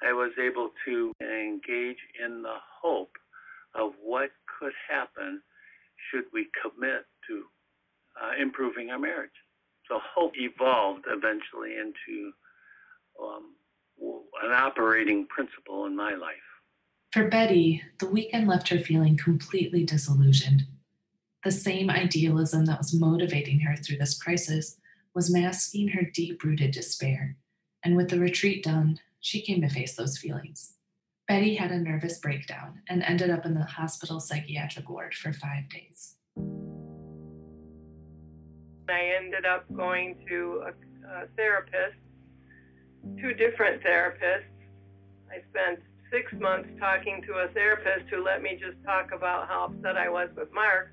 I 0.00 0.12
was 0.12 0.30
able 0.40 0.70
to 0.84 1.12
engage 1.20 1.98
in 2.24 2.42
the 2.42 2.56
hope 2.82 3.12
of 3.74 3.92
what 4.00 4.30
could 4.60 4.72
happen 4.88 5.42
should 6.10 6.24
we 6.32 6.48
commit 6.62 7.04
to 7.28 7.42
uh, 8.22 8.40
improving 8.40 8.90
our 8.90 8.98
marriage. 8.98 9.30
So 9.88 9.98
hope 10.14 10.34
evolved 10.36 11.04
eventually 11.08 11.74
into 11.76 12.21
an 14.52 14.58
operating 14.58 15.26
principle 15.26 15.86
in 15.86 15.96
my 15.96 16.14
life. 16.14 16.36
For 17.12 17.28
Betty, 17.28 17.82
the 17.98 18.08
weekend 18.08 18.48
left 18.48 18.68
her 18.68 18.78
feeling 18.78 19.16
completely 19.16 19.84
disillusioned. 19.84 20.64
The 21.44 21.50
same 21.50 21.90
idealism 21.90 22.66
that 22.66 22.78
was 22.78 22.94
motivating 22.94 23.60
her 23.60 23.76
through 23.76 23.96
this 23.96 24.20
crisis 24.20 24.78
was 25.14 25.32
masking 25.32 25.88
her 25.88 26.02
deep 26.02 26.44
rooted 26.44 26.70
despair. 26.70 27.36
And 27.82 27.96
with 27.96 28.10
the 28.10 28.20
retreat 28.20 28.62
done, 28.62 29.00
she 29.20 29.42
came 29.42 29.60
to 29.62 29.68
face 29.68 29.96
those 29.96 30.18
feelings. 30.18 30.74
Betty 31.26 31.54
had 31.54 31.70
a 31.70 31.78
nervous 31.78 32.18
breakdown 32.18 32.82
and 32.88 33.02
ended 33.02 33.30
up 33.30 33.46
in 33.46 33.54
the 33.54 33.64
hospital 33.64 34.20
psychiatric 34.20 34.88
ward 34.88 35.14
for 35.14 35.32
five 35.32 35.68
days. 35.70 36.16
I 38.88 39.12
ended 39.18 39.46
up 39.46 39.64
going 39.74 40.24
to 40.28 40.64
a, 40.66 40.70
a 41.08 41.26
therapist, 41.36 42.01
two 43.22 43.32
different 43.32 43.80
therapists. 43.82 44.50
I 45.30 45.38
spent 45.50 45.78
six 46.10 46.32
months 46.40 46.68
talking 46.78 47.22
to 47.26 47.34
a 47.34 47.48
therapist 47.54 48.10
who 48.10 48.22
let 48.22 48.42
me 48.42 48.58
just 48.60 48.76
talk 48.84 49.12
about 49.12 49.48
how 49.48 49.70
upset 49.70 49.96
I 49.96 50.10
was 50.10 50.28
with 50.36 50.52
Mark. 50.52 50.92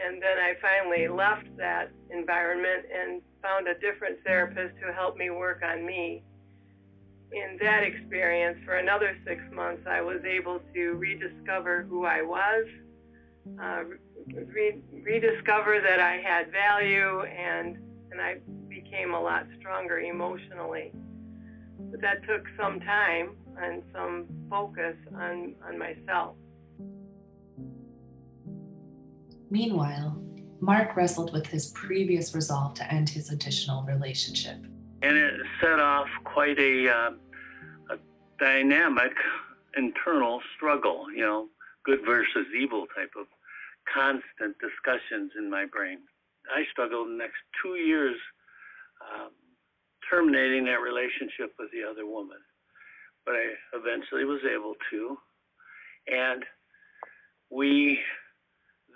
And 0.00 0.22
then 0.22 0.38
I 0.38 0.54
finally 0.62 1.08
left 1.08 1.48
that 1.56 1.90
environment 2.10 2.86
and 2.94 3.20
found 3.42 3.66
a 3.66 3.74
different 3.80 4.18
therapist 4.24 4.76
who 4.80 4.92
helped 4.92 5.18
me 5.18 5.30
work 5.30 5.60
on 5.64 5.84
me. 5.84 6.22
In 7.32 7.58
that 7.60 7.82
experience, 7.82 8.58
for 8.64 8.76
another 8.76 9.18
six 9.26 9.42
months, 9.52 9.82
I 9.86 10.00
was 10.00 10.20
able 10.24 10.60
to 10.72 10.92
rediscover 10.92 11.82
who 11.90 12.06
I 12.06 12.22
was, 12.22 12.64
uh, 13.60 13.82
re- 14.54 14.80
rediscover 15.02 15.80
that 15.80 16.00
I 16.00 16.16
had 16.16 16.50
value, 16.52 17.22
and, 17.22 17.76
and 18.12 18.20
I 18.20 18.36
became 18.70 19.12
a 19.12 19.20
lot 19.20 19.46
stronger 19.58 19.98
emotionally. 19.98 20.92
But 21.78 22.00
that 22.00 22.26
took 22.26 22.44
some 22.58 22.80
time 22.80 23.36
and 23.56 23.82
some 23.92 24.26
focus 24.50 24.96
on, 25.14 25.54
on 25.66 25.78
myself. 25.78 26.36
Meanwhile, 29.50 30.22
Mark 30.60 30.96
wrestled 30.96 31.32
with 31.32 31.46
his 31.46 31.68
previous 31.68 32.34
resolve 32.34 32.74
to 32.74 32.92
end 32.92 33.08
his 33.08 33.30
additional 33.30 33.82
relationship. 33.84 34.56
And 35.02 35.16
it 35.16 35.34
set 35.60 35.78
off 35.78 36.08
quite 36.24 36.58
a, 36.58 36.88
uh, 36.88 37.10
a 37.90 37.96
dynamic 38.38 39.12
internal 39.76 40.40
struggle, 40.56 41.06
you 41.14 41.22
know, 41.22 41.48
good 41.84 42.00
versus 42.04 42.46
evil 42.60 42.86
type 42.94 43.12
of 43.18 43.26
constant 43.92 44.56
discussions 44.58 45.32
in 45.38 45.48
my 45.48 45.64
brain. 45.64 45.98
I 46.52 46.64
struggled 46.70 47.08
the 47.08 47.14
next 47.14 47.38
two 47.62 47.76
years 47.76 48.16
um, 49.00 49.30
terminating 50.10 50.64
that 50.64 50.80
relationship 50.80 51.54
with 51.58 51.70
the 51.72 51.88
other 51.88 52.06
woman. 52.06 52.38
But 53.24 53.34
I 53.34 53.46
eventually 53.74 54.24
was 54.24 54.40
able 54.44 54.74
to. 54.90 55.16
And 56.06 56.44
we 57.50 57.98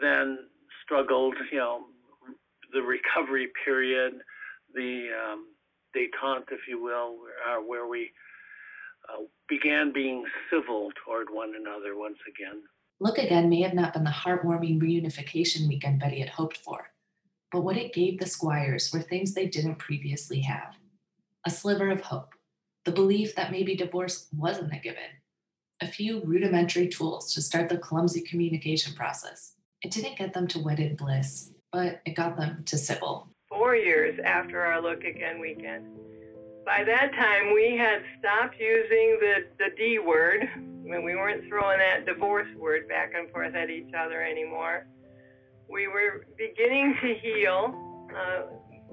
then 0.01 0.39
struggled, 0.83 1.35
you 1.51 1.59
know, 1.59 1.85
the 2.73 2.81
recovery 2.81 3.49
period, 3.65 4.15
the 4.75 5.09
um, 5.13 5.47
detente, 5.95 6.53
if 6.53 6.61
you 6.69 6.83
will, 6.83 7.17
where, 7.19 7.59
uh, 7.59 7.61
where 7.61 7.87
we 7.87 8.11
uh, 9.11 9.23
began 9.49 9.93
being 9.93 10.25
civil 10.51 10.91
toward 11.05 11.29
one 11.31 11.53
another 11.59 11.97
once 11.97 12.19
again. 12.29 12.63
Look 13.01 13.19
Again 13.19 13.51
may 13.51 13.61
have 13.63 13.75
not 13.75 13.93
been 13.93 14.05
the 14.05 14.11
heartwarming 14.11 14.81
reunification 14.81 15.67
weekend 15.69 16.01
Betty 16.01 16.21
had 16.21 16.29
hoped 16.29 16.59
for, 16.59 16.87
but 17.51 17.63
what 17.63 17.77
it 17.77 17.93
gave 17.93 18.21
the 18.21 18.27
Squires 18.27 18.91
were 18.93 19.03
things 19.03 19.35
they 19.35 19.49
didn't 19.49 19.79
previously 19.79 20.41
have 20.41 20.77
a 21.45 21.51
sliver 21.51 21.91
of 21.91 22.01
hope, 22.01 22.35
the 22.85 22.93
belief 22.93 23.35
that 23.35 23.51
maybe 23.51 23.75
divorce 23.75 24.29
wasn't 24.37 24.73
a 24.73 24.79
given, 24.79 25.03
a 25.81 25.87
few 25.87 26.23
rudimentary 26.25 26.89
tools 26.89 27.33
to 27.35 27.43
start 27.43 27.69
the 27.69 27.79
clumsy 27.79 28.21
communication 28.21 28.95
process. 28.95 29.55
It 29.83 29.91
didn't 29.91 30.19
get 30.19 30.33
them 30.33 30.47
to 30.49 30.61
wedded 30.61 30.97
bliss, 30.97 31.51
but 31.73 32.01
it 32.07 32.15
got 32.15 32.37
them 32.37 32.63
to 32.67 32.79
civil. 32.79 33.29
Four 33.49 33.75
years 33.75 34.19
after 34.25 34.61
our 34.61 34.81
Look 34.81 35.05
Again 35.05 35.41
weekend. 35.41 35.87
By 36.65 36.85
that 36.85 37.13
time, 37.13 37.53
we 37.53 37.77
had 37.77 38.03
stopped 38.21 38.55
using 38.61 39.19
the, 39.21 39.47
the 39.59 39.71
D 39.77 39.99
word. 39.99 40.49
When 40.85 41.05
we 41.05 41.15
weren't 41.17 41.49
throwing 41.49 41.79
that 41.79 42.07
divorce 42.07 42.49
word 42.57 42.89
back 42.89 43.13
and 43.17 43.31
forth 43.31 43.55
at 43.55 43.71
each 43.71 43.93
other 43.99 44.23
anymore. 44.23 44.87
We 45.69 45.89
were 45.89 46.27
beginning 46.37 46.97
to 47.01 47.15
heal, 47.15 47.75
uh, 48.15 48.43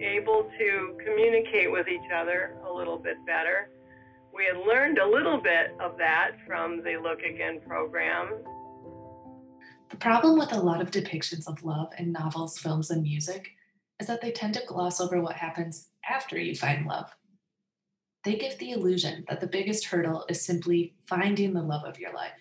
able 0.01 0.49
to 0.57 0.97
communicate 1.05 1.71
with 1.71 1.87
each 1.87 2.11
other 2.15 2.57
a 2.67 2.73
little 2.73 2.97
bit 2.97 3.17
better. 3.25 3.69
We 4.33 4.45
had 4.45 4.57
learned 4.67 4.97
a 4.99 5.07
little 5.07 5.41
bit 5.41 5.75
of 5.79 5.97
that 5.97 6.31
from 6.45 6.83
the 6.83 6.97
Look 7.01 7.19
Again 7.21 7.59
program. 7.67 8.29
The 9.89 9.97
problem 9.97 10.37
with 10.37 10.53
a 10.53 10.59
lot 10.59 10.81
of 10.81 10.91
depictions 10.91 11.47
of 11.47 11.63
love 11.63 11.91
in 11.97 12.11
novels, 12.11 12.57
films, 12.57 12.91
and 12.91 13.01
music 13.01 13.49
is 13.99 14.07
that 14.07 14.21
they 14.21 14.31
tend 14.31 14.53
to 14.53 14.65
gloss 14.67 15.01
over 15.01 15.21
what 15.21 15.35
happens 15.35 15.89
after 16.07 16.37
you 16.37 16.55
find 16.55 16.85
love. 16.85 17.09
They 18.23 18.35
give 18.35 18.57
the 18.59 18.71
illusion 18.71 19.25
that 19.29 19.41
the 19.41 19.47
biggest 19.47 19.85
hurdle 19.85 20.25
is 20.29 20.45
simply 20.45 20.93
finding 21.07 21.53
the 21.53 21.63
love 21.63 21.85
of 21.85 21.99
your 21.99 22.13
life, 22.13 22.31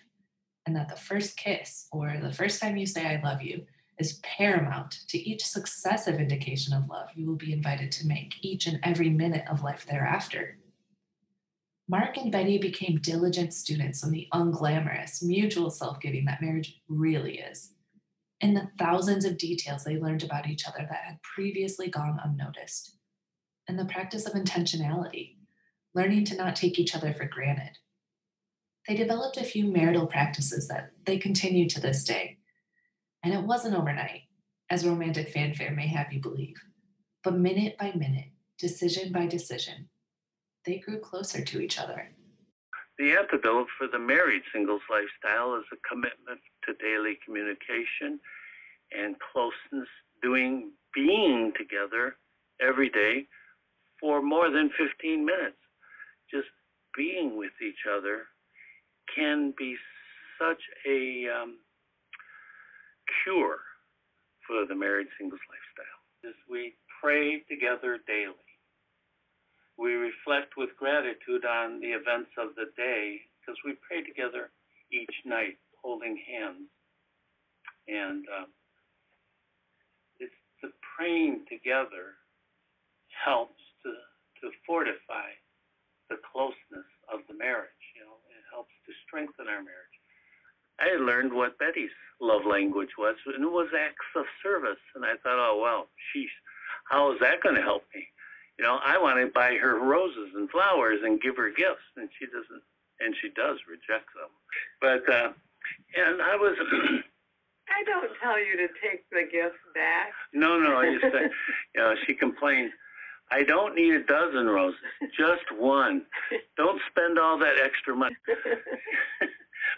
and 0.65 0.75
that 0.75 0.89
the 0.89 0.95
first 0.95 1.37
kiss 1.37 1.87
or 1.91 2.15
the 2.21 2.33
first 2.33 2.61
time 2.61 2.77
you 2.77 2.85
say, 2.85 3.05
I 3.05 3.21
love 3.23 3.41
you, 3.41 3.65
is 3.99 4.21
paramount 4.23 5.01
to 5.09 5.17
each 5.17 5.45
successive 5.45 6.19
indication 6.19 6.73
of 6.73 6.87
love 6.89 7.09
you 7.15 7.27
will 7.27 7.35
be 7.35 7.53
invited 7.53 7.91
to 7.91 8.07
make 8.07 8.35
each 8.41 8.65
and 8.65 8.79
every 8.81 9.09
minute 9.09 9.45
of 9.49 9.61
life 9.61 9.85
thereafter. 9.85 10.57
Mark 11.87 12.17
and 12.17 12.31
Betty 12.31 12.57
became 12.57 12.97
diligent 12.97 13.53
students 13.53 14.03
in 14.03 14.11
the 14.11 14.27
unglamorous, 14.33 15.23
mutual 15.23 15.69
self 15.69 15.99
giving 15.99 16.25
that 16.25 16.41
marriage 16.41 16.81
really 16.87 17.39
is. 17.39 17.73
In 18.41 18.53
the 18.53 18.69
thousands 18.79 19.25
of 19.25 19.37
details 19.37 19.83
they 19.83 19.97
learned 19.97 20.23
about 20.23 20.47
each 20.47 20.67
other 20.67 20.87
that 20.89 21.03
had 21.03 21.21
previously 21.21 21.89
gone 21.89 22.19
unnoticed. 22.23 22.95
In 23.67 23.75
the 23.75 23.85
practice 23.85 24.25
of 24.25 24.33
intentionality, 24.33 25.35
learning 25.93 26.25
to 26.25 26.35
not 26.35 26.55
take 26.55 26.79
each 26.79 26.95
other 26.95 27.13
for 27.13 27.25
granted. 27.25 27.77
They 28.87 28.95
developed 28.95 29.37
a 29.37 29.43
few 29.43 29.65
marital 29.65 30.07
practices 30.07 30.67
that 30.67 30.91
they 31.05 31.17
continue 31.17 31.69
to 31.69 31.81
this 31.81 32.03
day. 32.03 32.38
And 33.23 33.33
it 33.33 33.43
wasn't 33.43 33.75
overnight, 33.75 34.23
as 34.69 34.85
romantic 34.85 35.29
fanfare 35.29 35.71
may 35.71 35.87
have 35.87 36.13
you 36.13 36.21
believe, 36.21 36.55
but 37.23 37.35
minute 37.35 37.77
by 37.77 37.91
minute, 37.93 38.29
decision 38.57 39.11
by 39.11 39.25
decision, 39.25 39.89
they 40.65 40.77
grew 40.77 40.99
closer 40.99 41.43
to 41.43 41.59
each 41.59 41.79
other. 41.79 42.09
The 42.97 43.11
antidote 43.13 43.67
for 43.77 43.87
the 43.87 43.99
married 43.99 44.43
singles 44.53 44.81
lifestyle 44.89 45.55
is 45.55 45.65
a 45.71 45.87
commitment 45.87 46.41
to 46.65 46.73
daily 46.75 47.17
communication 47.25 48.19
and 48.91 49.15
closeness, 49.31 49.87
doing 50.21 50.71
being 50.93 51.53
together 51.57 52.15
every 52.61 52.89
day 52.89 53.27
for 53.99 54.21
more 54.21 54.49
than 54.49 54.69
15 54.77 55.25
minutes. 55.25 55.57
Just 56.31 56.47
being 56.95 57.37
with 57.37 57.53
each 57.65 57.87
other 57.89 58.23
can 59.15 59.53
be 59.57 59.75
such 60.39 60.61
a 60.87 61.27
um, 61.29 61.57
cure 63.23 63.59
for 64.45 64.65
the 64.65 64.75
married 64.75 65.07
singles 65.17 65.41
lifestyle. 65.49 65.99
As 66.25 66.37
we 66.49 66.73
pray 67.01 67.41
together 67.49 67.99
daily, 68.07 68.49
we 69.77 69.93
reflect 69.93 70.57
with 70.57 70.75
gratitude 70.77 71.45
on 71.45 71.79
the 71.79 71.95
events 71.95 72.31
of 72.37 72.51
the 72.55 72.67
day 72.75 73.21
because 73.39 73.55
we 73.63 73.79
pray 73.79 74.03
together 74.03 74.51
each 74.91 75.15
night 75.25 75.55
holding 75.81 76.19
hands. 76.27 76.67
And 77.87 78.25
uh, 78.27 78.49
it's 80.19 80.35
the 80.61 80.69
praying 80.83 81.45
together 81.47 82.19
helps 83.07 83.63
to, 83.83 83.91
to 84.43 84.51
fortify 84.67 85.31
the 86.09 86.19
closeness 86.27 86.89
of 87.07 87.23
the 87.31 87.37
marriage. 87.37 87.83
You 87.95 88.03
know, 88.03 88.19
it 88.35 88.43
helps 88.51 88.73
to 88.85 88.91
strengthen 89.07 89.47
our 89.47 89.63
marriage. 89.63 89.88
I 90.79 90.95
learned 90.97 91.33
what 91.33 91.59
Betty's 91.59 91.91
love 92.21 92.45
language 92.45 92.89
was, 92.97 93.15
and 93.25 93.43
it 93.43 93.51
was 93.51 93.69
acts 93.77 94.05
of 94.15 94.25
service. 94.43 94.79
And 94.95 95.05
I 95.05 95.15
thought, 95.23 95.39
oh 95.39 95.59
well, 95.61 95.87
she's 96.11 96.29
how 96.89 97.11
is 97.13 97.19
that 97.19 97.41
going 97.41 97.55
to 97.55 97.61
help 97.61 97.83
me? 97.93 98.07
you 98.59 98.65
know, 98.65 98.77
I 98.83 98.97
want 98.97 99.17
to 99.19 99.27
buy 99.33 99.55
her 99.55 99.79
roses 99.79 100.35
and 100.35 100.49
flowers 100.49 100.99
and 101.01 101.21
give 101.21 101.37
her 101.37 101.49
gifts, 101.49 101.87
and 101.95 102.09
she 102.19 102.25
doesn't, 102.25 102.61
and 102.99 103.15
she 103.21 103.29
does 103.29 103.57
reject 103.69 104.11
them. 104.13 104.29
But 104.81 105.07
uh, 105.11 105.31
and 105.95 106.21
I 106.21 106.35
was. 106.35 106.57
I 107.69 107.83
don't 107.85 108.11
tell 108.21 108.37
you 108.37 108.57
to 108.57 108.67
take 108.83 109.07
the 109.11 109.21
gifts 109.31 109.61
back. 109.75 110.11
No, 110.33 110.59
no, 110.59 110.81
you 110.81 110.99
say, 110.99 111.29
you 111.75 111.81
know, 111.81 111.93
she 112.05 112.13
complains. 112.15 112.71
I 113.31 113.43
don't 113.43 113.75
need 113.75 113.93
a 113.93 114.03
dozen 114.03 114.47
roses, 114.47 114.79
just 115.15 115.45
one. 115.57 116.01
Don't 116.57 116.81
spend 116.89 117.19
all 117.19 117.37
that 117.37 117.59
extra 117.63 117.95
money. 117.95 118.15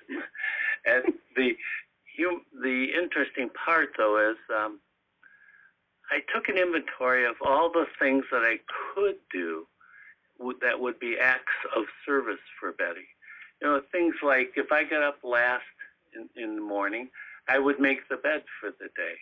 and 0.86 1.14
the 1.36 1.56
the 2.62 2.88
interesting 2.94 3.50
part, 3.50 3.90
though, 3.98 4.32
is 4.32 4.38
um, 4.56 4.80
I 6.12 6.20
took 6.34 6.50
an 6.50 6.58
inventory 6.58 7.26
of 7.26 7.36
all 7.44 7.72
the 7.72 7.86
things 8.00 8.26
that 8.32 8.44
I 8.44 8.58
could 8.94 9.16
do 9.32 9.66
that 10.62 10.80
would 10.80 11.00
be 11.00 11.18
acts 11.20 11.54
of 11.76 11.86
service 12.06 12.42
for 12.60 12.74
Betty. 12.74 13.08
You 13.62 13.68
know, 13.68 13.82
things 13.92 14.16
like 14.22 14.52
if 14.56 14.72
I 14.72 14.84
got 14.84 15.04
up 15.04 15.20
last 15.24 15.64
in, 16.14 16.30
in 16.42 16.56
the 16.56 16.62
morning, 16.62 17.10
I 17.48 17.60
would 17.60 17.80
make 17.80 18.08
the 18.10 18.18
bed 18.18 18.44
for 18.60 18.72
the 18.72 18.90
day. 18.96 19.16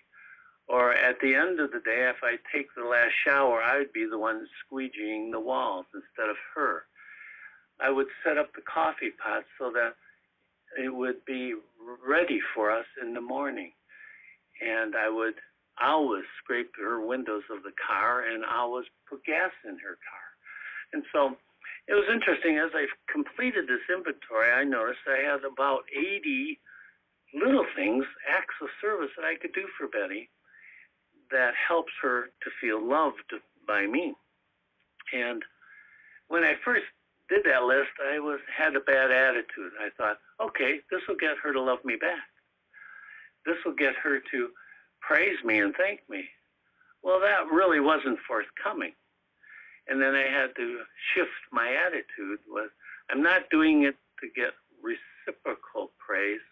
Or 0.68 0.94
at 0.94 1.20
the 1.22 1.36
end 1.36 1.60
of 1.60 1.72
the 1.72 1.80
day, 1.80 2.10
if 2.10 2.18
I 2.24 2.38
take 2.54 2.68
the 2.75 2.86
last 2.86 3.13
shower, 3.25 3.62
I 3.62 3.80
would 3.80 3.92
be 3.92 4.06
the 4.06 4.20
one 4.20 4.46
squeegeeing 4.63 5.32
the 5.32 5.39
walls 5.39 5.86
instead 5.94 6.30
of 6.30 6.38
her. 6.56 6.84
I 7.82 7.89
would 7.89 8.08
set 8.24 8.38
up 8.38 8.54
the 8.54 8.62
coffee 8.62 9.12
pot 9.24 9.46
so 9.58 9.72
that 9.72 9.96
it 10.78 10.94
would 10.94 11.24
be 11.26 11.56
ready 12.08 12.40
for 12.54 12.72
us 12.72 12.86
in 13.02 13.14
the 13.14 13.22
morning. 13.22 13.72
And 14.62 14.96
I 14.96 15.10
would 15.10 15.36
always 15.82 16.24
scrape 16.44 16.72
her 16.78 17.06
windows 17.06 17.44
of 17.50 17.64
the 17.64 17.72
car 17.88 18.24
and 18.28 18.44
always 18.44 18.86
put 19.10 19.24
gas 19.26 19.52
in 19.64 19.78
her 19.80 19.98
car. 19.98 20.26
And 20.94 21.04
so 21.14 21.38
it 21.88 21.94
was 21.94 22.06
interesting 22.12 22.58
as 22.58 22.72
I 22.74 22.86
completed 23.12 23.66
this 23.66 23.86
inventory, 23.90 24.52
I 24.52 24.64
noticed 24.64 25.00
I 25.08 25.24
had 25.24 25.42
about 25.46 25.84
80 25.96 26.60
little 27.34 27.66
things, 27.76 28.06
acts 28.28 28.56
of 28.62 28.70
service 28.82 29.12
that 29.16 29.26
I 29.26 29.36
could 29.36 29.54
do 29.54 29.66
for 29.78 29.88
Betty 29.88 30.30
that 31.32 31.54
helps 31.56 31.94
her 32.02 32.30
to 32.44 32.50
feel 32.60 32.82
loved 32.82 33.34
by 33.68 33.86
me. 33.86 34.14
And 35.14 35.44
when 36.28 36.44
I 36.44 36.54
first 36.66 36.86
did 37.29 37.45
that 37.45 37.63
list, 37.63 37.93
I 38.12 38.19
was 38.19 38.39
had 38.55 38.75
a 38.75 38.81
bad 38.81 39.12
attitude. 39.12 39.74
I 39.79 39.89
thought, 39.98 40.17
okay, 40.41 40.79
this 40.91 41.01
will 41.07 41.17
get 41.17 41.38
her 41.43 41.53
to 41.53 41.62
love 41.62 41.79
me 41.86 41.95
back. 41.95 42.25
This 43.45 43.57
will 43.65 43.75
get 43.75 43.95
her 44.03 44.19
to 44.19 44.50
praise 45.01 45.38
me 45.45 45.59
and 45.59 45.74
thank 45.77 46.01
me. 46.09 46.25
Well, 47.03 47.19
that 47.21 47.53
really 47.53 47.79
wasn't 47.79 48.19
forthcoming. 48.27 48.93
And 49.88 50.01
then 50.01 50.13
I 50.15 50.27
had 50.29 50.55
to 50.57 50.79
shift 51.13 51.31
my 51.51 51.74
attitude 51.88 52.39
with 52.48 52.69
I'm 53.09 53.24
not 53.24 53.50
doing 53.50 53.83
it 53.83 53.95
to 54.21 54.27
get 54.36 54.53
reciprocal 54.83 55.91
praise. 55.98 56.45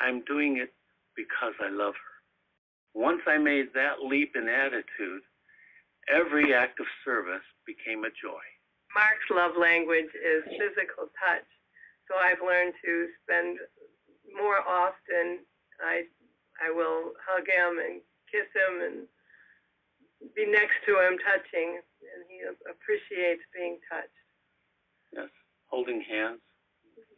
I'm 0.00 0.24
doing 0.24 0.56
it 0.58 0.72
because 1.14 1.54
I 1.60 1.70
love 1.70 1.94
her. 1.94 3.00
Once 3.00 3.20
I 3.26 3.38
made 3.38 3.66
that 3.74 4.02
leap 4.02 4.32
in 4.34 4.48
attitude, 4.48 5.22
every 6.08 6.54
act 6.54 6.80
of 6.80 6.86
service 7.04 7.44
became 7.66 8.04
a 8.04 8.10
joy. 8.10 8.42
Mark's 8.96 9.28
love 9.28 9.60
language 9.60 10.08
is 10.16 10.40
physical 10.56 11.12
touch. 11.20 11.44
So 12.08 12.16
I've 12.16 12.40
learned 12.40 12.72
to 12.80 12.92
spend 13.20 13.60
more 14.32 14.64
often. 14.64 15.44
I 15.84 16.08
I 16.56 16.72
will 16.72 17.12
hug 17.20 17.44
him 17.44 17.76
and 17.76 18.00
kiss 18.32 18.48
him 18.56 18.80
and 18.80 18.96
be 20.32 20.48
next 20.48 20.80
to 20.88 20.96
him, 20.96 21.20
touching, 21.20 21.76
and 21.76 22.20
he 22.32 22.40
appreciates 22.64 23.44
being 23.52 23.76
touched. 23.92 24.16
Yes, 25.12 25.28
holding 25.68 26.00
hands. 26.00 26.40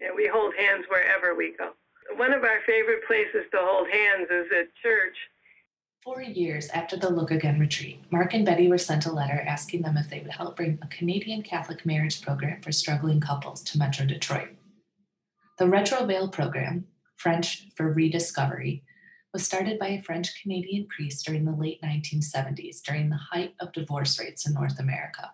Yeah, 0.02 0.10
we 0.10 0.26
hold 0.26 0.54
hands 0.58 0.84
wherever 0.90 1.38
we 1.38 1.54
go. 1.54 1.78
One 2.18 2.34
of 2.34 2.42
our 2.42 2.58
favorite 2.66 3.06
places 3.06 3.46
to 3.54 3.58
hold 3.62 3.86
hands 3.86 4.26
is 4.26 4.50
at 4.50 4.74
church 4.82 5.14
Four 6.08 6.22
years 6.22 6.70
after 6.70 6.96
the 6.96 7.10
Look 7.10 7.30
Again 7.30 7.60
retreat, 7.60 8.00
Mark 8.10 8.32
and 8.32 8.42
Betty 8.42 8.66
were 8.66 8.78
sent 8.78 9.04
a 9.04 9.12
letter 9.12 9.44
asking 9.46 9.82
them 9.82 9.98
if 9.98 10.08
they 10.08 10.20
would 10.20 10.30
help 10.30 10.56
bring 10.56 10.78
a 10.80 10.86
Canadian 10.86 11.42
Catholic 11.42 11.84
marriage 11.84 12.22
program 12.22 12.62
for 12.62 12.72
struggling 12.72 13.20
couples 13.20 13.62
to 13.64 13.76
Metro 13.76 14.06
Detroit. 14.06 14.48
The 15.58 15.66
Retrouvaille 15.66 16.32
program, 16.32 16.86
French 17.16 17.68
for 17.76 17.92
rediscovery, 17.92 18.84
was 19.34 19.44
started 19.44 19.78
by 19.78 19.88
a 19.88 20.02
French 20.02 20.40
Canadian 20.40 20.86
priest 20.86 21.26
during 21.26 21.44
the 21.44 21.52
late 21.52 21.82
1970s 21.82 22.80
during 22.80 23.10
the 23.10 23.20
height 23.30 23.54
of 23.60 23.72
divorce 23.72 24.18
rates 24.18 24.46
in 24.46 24.54
North 24.54 24.80
America. 24.80 25.32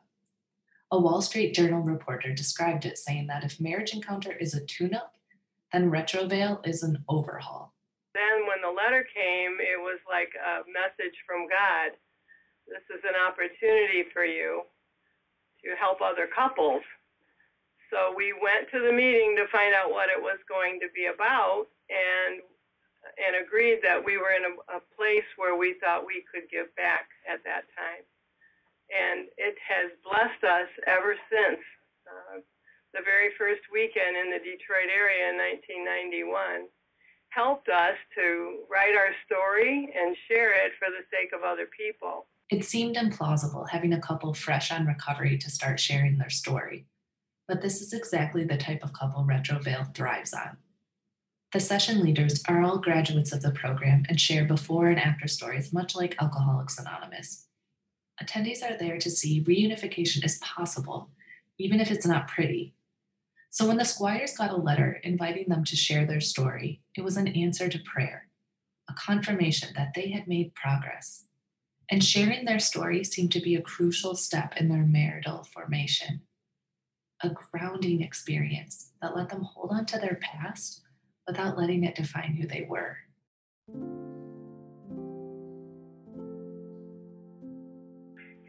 A 0.91 0.99
Wall 0.99 1.23
Street 1.23 1.55
Journal 1.55 1.83
reporter 1.83 2.35
described 2.35 2.85
it 2.85 2.99
saying 2.99 3.29
that 3.29 3.45
if 3.45 3.61
Marriage 3.61 3.95
Encounter 3.95 4.33
is 4.33 4.55
a 4.55 4.67
tune 4.67 4.93
up, 4.93 5.15
then 5.73 5.93
Retrouvaille 5.93 6.67
is 6.67 6.83
an 6.83 7.05
overhaul 7.09 7.74
the 8.65 8.73
letter 8.73 9.05
came, 9.13 9.61
it 9.61 9.77
was 9.77 10.01
like 10.09 10.33
a 10.41 10.65
message 10.73 11.13
from 11.29 11.45
God. 11.53 11.93
This 12.65 12.81
is 12.89 13.05
an 13.05 13.13
opportunity 13.13 14.09
for 14.09 14.25
you 14.25 14.65
to 15.61 15.77
help 15.77 16.01
other 16.01 16.25
couples. 16.33 16.81
So 17.93 18.17
we 18.17 18.33
went 18.33 18.73
to 18.73 18.81
the 18.81 18.89
meeting 18.89 19.37
to 19.37 19.45
find 19.53 19.77
out 19.77 19.93
what 19.93 20.09
it 20.09 20.17
was 20.17 20.41
going 20.49 20.81
to 20.81 20.89
be 20.97 21.13
about 21.13 21.69
and 21.93 22.41
and 23.21 23.37
agreed 23.37 23.85
that 23.85 24.01
we 24.01 24.17
were 24.17 24.33
in 24.33 24.49
a, 24.49 24.81
a 24.81 24.83
place 24.97 25.29
where 25.37 25.53
we 25.53 25.77
thought 25.77 26.09
we 26.09 26.25
could 26.25 26.49
give 26.49 26.73
back 26.73 27.05
at 27.29 27.45
that 27.45 27.69
time. 27.77 28.01
And 28.89 29.29
it 29.37 29.61
has 29.61 29.93
blessed 30.01 30.41
us 30.41 30.73
ever 30.89 31.13
since. 31.29 31.61
Uh, 32.09 32.41
the 32.97 33.05
very 33.05 33.29
first 33.37 33.61
weekend 33.69 34.17
in 34.17 34.33
the 34.33 34.41
Detroit 34.41 34.89
area 34.89 35.29
in 35.29 35.37
1991 35.37 36.73
helped 37.35 37.69
us 37.69 37.97
to 38.15 38.59
write 38.71 38.97
our 38.97 39.11
story 39.27 39.93
and 39.97 40.17
share 40.29 40.53
it 40.53 40.73
for 40.79 40.89
the 40.91 41.05
sake 41.11 41.31
of 41.35 41.43
other 41.43 41.69
people. 41.77 42.27
It 42.51 42.65
seemed 42.65 42.97
implausible 42.97 43.69
having 43.71 43.93
a 43.93 44.01
couple 44.01 44.35
fresh 44.35 44.71
on 44.71 44.87
recovery 44.87 45.39
to 45.39 45.51
start 45.51 45.81
sharing 45.81 46.19
their 46.19 46.31
story. 46.31 46.87
But 47.49 47.63
this 47.63 47.81
is 47.81 47.93
exactly 47.93 48.45
the 48.45 48.57
type 48.57 48.83
of 48.83 48.93
couple 48.93 49.25
Retrouvaille 49.25 49.95
thrives 49.95 50.33
on. 50.33 50.59
The 51.53 51.61
session 51.61 52.03
leaders 52.03 52.43
are 52.49 52.63
all 52.63 52.79
graduates 52.79 53.33
of 53.33 53.43
the 53.43 53.51
program 53.51 54.05
and 54.09 54.21
share 54.21 54.45
before 54.45 54.89
and 54.89 54.99
after 54.99 55.29
stories, 55.29 55.73
much 55.73 55.95
like 55.95 56.21
Alcoholics 56.21 56.79
Anonymous. 56.79 57.47
Attendees 58.23 58.63
are 58.63 58.77
there 58.79 58.99
to 58.99 59.11
see 59.11 59.43
reunification 59.45 60.25
is 60.25 60.39
possible, 60.39 61.11
even 61.59 61.81
if 61.81 61.91
it's 61.91 62.07
not 62.07 62.29
pretty, 62.29 62.75
so 63.55 63.69
when 63.69 63.77
the 63.77 63.85
squires 63.85 64.37
got 64.37 64.51
a 64.51 64.57
letter 64.57 64.99
inviting 65.05 65.49
them 65.49 65.63
to 65.63 65.77
share 65.77 66.05
their 66.05 66.21
story, 66.21 66.83
it 66.97 67.05
was 67.05 67.17
an 67.17 67.29
answer 67.29 67.69
to 67.69 67.79
prayer, 67.85 68.27
a 68.91 68.95
confirmation 68.95 69.69
that 69.77 69.93
they 69.95 70.11
had 70.11 70.27
made 70.27 70.57
progress. 70.57 71.27
And 71.89 72.03
sharing 72.03 72.45
their 72.45 72.59
story 72.59 73.05
seemed 73.05 73.31
to 73.31 73.41
be 73.41 73.55
a 73.55 73.63
crucial 73.63 74.17
step 74.17 74.57
in 74.57 74.69
their 74.69 74.83
marital 74.83 75.45
formation, 75.45 76.23
a 77.23 77.31
grounding 77.31 78.03
experience 78.03 78.91
that 79.01 79.15
let 79.15 79.29
them 79.29 79.43
hold 79.43 79.71
on 79.71 79.87
to 79.87 80.01
their 80.01 80.19
past 80.21 80.81
without 81.29 81.57
letting 81.57 81.85
it 81.85 81.95
define 81.95 82.35
who 82.35 82.49
they 82.49 82.67
were. 82.69 82.97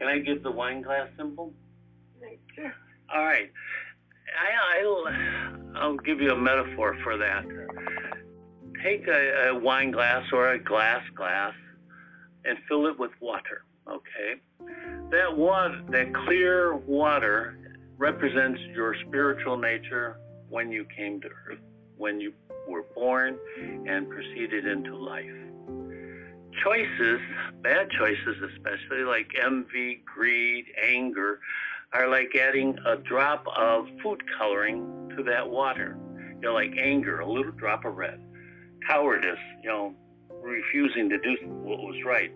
Can 0.00 0.08
I 0.08 0.18
give 0.18 0.42
the 0.42 0.50
wine 0.50 0.82
glass 0.82 1.06
symbol? 1.16 1.54
Sure. 2.56 2.74
All 3.14 3.22
right. 3.22 3.52
I, 4.34 4.50
will 4.50 4.55
I'll 5.76 5.96
give 5.96 6.20
you 6.20 6.32
a 6.32 6.36
metaphor 6.36 6.96
for 7.02 7.16
that. 7.18 7.44
Take 8.82 9.06
a, 9.08 9.48
a 9.48 9.54
wine 9.58 9.90
glass 9.90 10.24
or 10.32 10.52
a 10.52 10.58
glass 10.58 11.02
glass 11.14 11.54
and 12.44 12.58
fill 12.68 12.86
it 12.86 12.98
with 12.98 13.10
water. 13.20 13.64
Okay, 13.88 14.40
that 15.10 15.36
water, 15.36 15.80
that 15.90 16.12
clear 16.12 16.76
water, 16.76 17.56
represents 17.98 18.60
your 18.74 18.96
spiritual 19.06 19.56
nature 19.56 20.18
when 20.48 20.72
you 20.72 20.84
came 20.96 21.20
to 21.20 21.28
earth, 21.28 21.60
when 21.96 22.20
you 22.20 22.32
were 22.68 22.84
born 22.94 23.38
and 23.86 24.08
proceeded 24.08 24.66
into 24.66 24.96
life. 24.96 25.30
Choices, 26.64 27.20
bad 27.62 27.88
choices 27.90 28.36
especially, 28.42 29.04
like 29.04 29.30
envy, 29.44 30.02
greed, 30.04 30.64
anger, 30.82 31.38
are 31.92 32.08
like 32.08 32.34
adding 32.34 32.76
a 32.86 32.96
drop 32.96 33.46
of 33.56 33.86
food 34.02 34.20
coloring 34.36 35.05
to 35.16 35.22
that 35.24 35.48
water. 35.48 35.98
You 36.36 36.40
know, 36.40 36.54
like 36.54 36.72
anger, 36.78 37.20
a 37.20 37.30
little 37.30 37.52
drop 37.52 37.84
of 37.84 37.96
red. 37.96 38.20
Cowardice, 38.86 39.38
you 39.62 39.68
know, 39.68 39.94
refusing 40.42 41.08
to 41.08 41.18
do 41.18 41.36
what 41.46 41.78
was 41.78 41.96
right. 42.04 42.32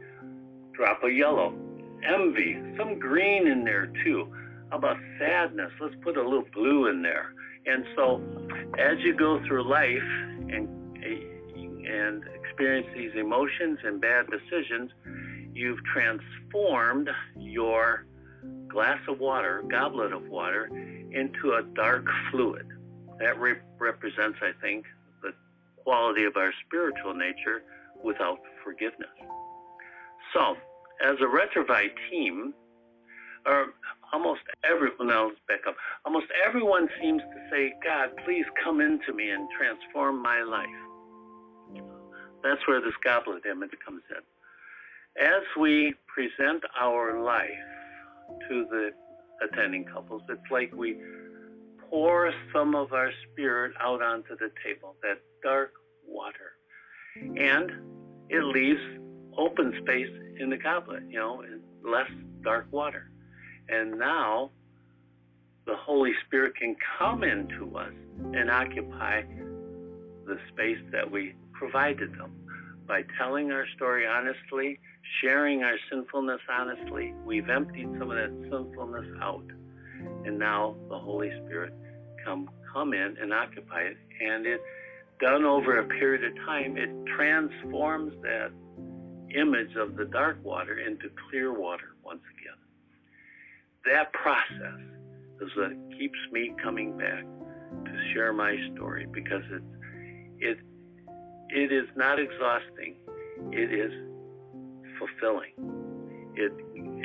Drop 0.72 1.02
of 1.02 1.12
yellow. 1.12 1.54
Envy, 2.02 2.58
some 2.78 2.98
green 2.98 3.46
in 3.46 3.64
there 3.64 3.92
too. 4.04 4.32
About 4.72 4.96
sadness? 5.18 5.72
Let's 5.80 5.94
put 6.02 6.16
a 6.16 6.22
little 6.22 6.46
blue 6.54 6.88
in 6.88 7.02
there. 7.02 7.34
And 7.66 7.84
so, 7.94 8.22
as 8.78 8.98
you 9.00 9.14
go 9.14 9.40
through 9.46 9.68
life 9.68 10.02
and 10.48 10.68
and 11.90 12.22
experience 12.34 12.86
these 12.94 13.10
emotions 13.16 13.78
and 13.84 14.00
bad 14.00 14.26
decisions, 14.30 14.90
you've 15.52 15.82
transformed 15.84 17.08
your 17.36 18.06
glass 18.68 19.00
of 19.08 19.18
water, 19.18 19.64
goblet 19.68 20.12
of 20.12 20.28
water, 20.28 20.66
into 20.66 21.52
a 21.52 21.62
dark 21.74 22.06
fluid. 22.30 22.66
That 23.20 23.38
re- 23.38 23.60
represents, 23.78 24.38
I 24.42 24.52
think, 24.60 24.84
the 25.22 25.32
quality 25.82 26.24
of 26.24 26.36
our 26.36 26.52
spiritual 26.66 27.14
nature 27.14 27.62
without 28.02 28.38
forgiveness. 28.64 29.08
So, 30.34 30.56
as 31.02 31.16
a 31.20 31.24
Retrouvaille 31.24 31.90
team, 32.10 32.54
or 33.46 33.66
almost 34.12 34.40
everyone, 34.64 35.08
now 35.08 35.26
let's 35.28 35.38
back 35.48 35.60
up, 35.68 35.76
almost 36.04 36.26
everyone 36.46 36.88
seems 37.00 37.22
to 37.22 37.48
say, 37.50 37.74
God, 37.84 38.10
please 38.24 38.44
come 38.62 38.80
into 38.80 39.12
me 39.12 39.30
and 39.30 39.48
transform 39.56 40.22
my 40.22 40.42
life. 40.42 41.82
That's 42.42 42.66
where 42.66 42.80
this 42.80 42.94
goblet 43.04 43.44
image 43.50 43.70
comes 43.84 44.02
in. 44.10 45.22
As 45.22 45.42
we 45.58 45.94
present 46.14 46.62
our 46.80 47.22
life 47.22 47.50
to 48.48 48.66
the 48.70 48.90
attending 49.40 49.84
couples. 49.84 50.22
It's 50.28 50.50
like 50.50 50.72
we 50.74 50.96
pour 51.90 52.32
some 52.54 52.74
of 52.74 52.92
our 52.92 53.10
spirit 53.32 53.72
out 53.80 54.00
onto 54.00 54.36
the 54.36 54.50
table, 54.64 54.96
that 55.02 55.18
dark 55.42 55.72
water. 56.06 56.52
And 57.16 57.70
it 58.28 58.44
leaves 58.44 58.80
open 59.36 59.74
space 59.82 60.08
in 60.38 60.50
the 60.50 60.56
goblet, 60.56 61.02
you 61.08 61.18
know, 61.18 61.42
less 61.84 62.10
dark 62.42 62.66
water. 62.70 63.10
And 63.68 63.98
now 63.98 64.50
the 65.66 65.76
Holy 65.76 66.12
Spirit 66.26 66.54
can 66.56 66.76
come 66.98 67.24
into 67.24 67.76
us 67.76 67.92
and 68.34 68.50
occupy 68.50 69.22
the 70.26 70.38
space 70.52 70.78
that 70.92 71.10
we 71.10 71.34
provided 71.52 72.12
them. 72.12 72.32
by 72.90 73.04
telling 73.16 73.52
our 73.52 73.64
story 73.76 74.04
honestly, 74.04 74.80
sharing 75.20 75.62
our 75.62 75.76
sinfulness 75.88 76.40
honestly, 76.50 77.14
we've 77.24 77.48
emptied 77.48 77.88
some 78.00 78.10
of 78.10 78.16
that 78.16 78.32
sinfulness 78.50 79.06
out. 79.22 79.44
And 80.24 80.38
now 80.38 80.76
the 80.88 80.98
Holy 80.98 81.30
Spirit 81.44 81.72
come 82.24 82.48
come 82.72 82.92
in 82.92 83.16
and 83.20 83.32
occupy 83.32 83.80
it. 83.80 83.96
And 84.20 84.46
it 84.46 84.60
done 85.20 85.44
over 85.44 85.78
a 85.78 85.84
period 85.84 86.24
of 86.24 86.36
time, 86.46 86.76
it 86.76 86.90
transforms 87.16 88.12
that 88.22 88.50
image 89.34 89.76
of 89.76 89.96
the 89.96 90.04
dark 90.06 90.42
water 90.44 90.78
into 90.78 91.08
clear 91.28 91.52
water 91.52 91.94
once 92.04 92.22
again. 92.34 92.58
That 93.84 94.12
process 94.12 94.80
is 95.40 95.48
what 95.56 95.72
keeps 95.98 96.18
me 96.32 96.52
coming 96.62 96.96
back 96.96 97.24
to 97.84 98.12
share 98.12 98.32
my 98.32 98.56
story 98.74 99.06
because 99.12 99.42
it 99.50 99.62
it 100.38 100.58
it 101.48 101.72
is 101.72 101.88
not 101.96 102.18
exhausting. 102.18 102.96
It 103.52 103.72
is 103.72 103.92
fulfilling. 104.98 105.52
It 106.34 106.52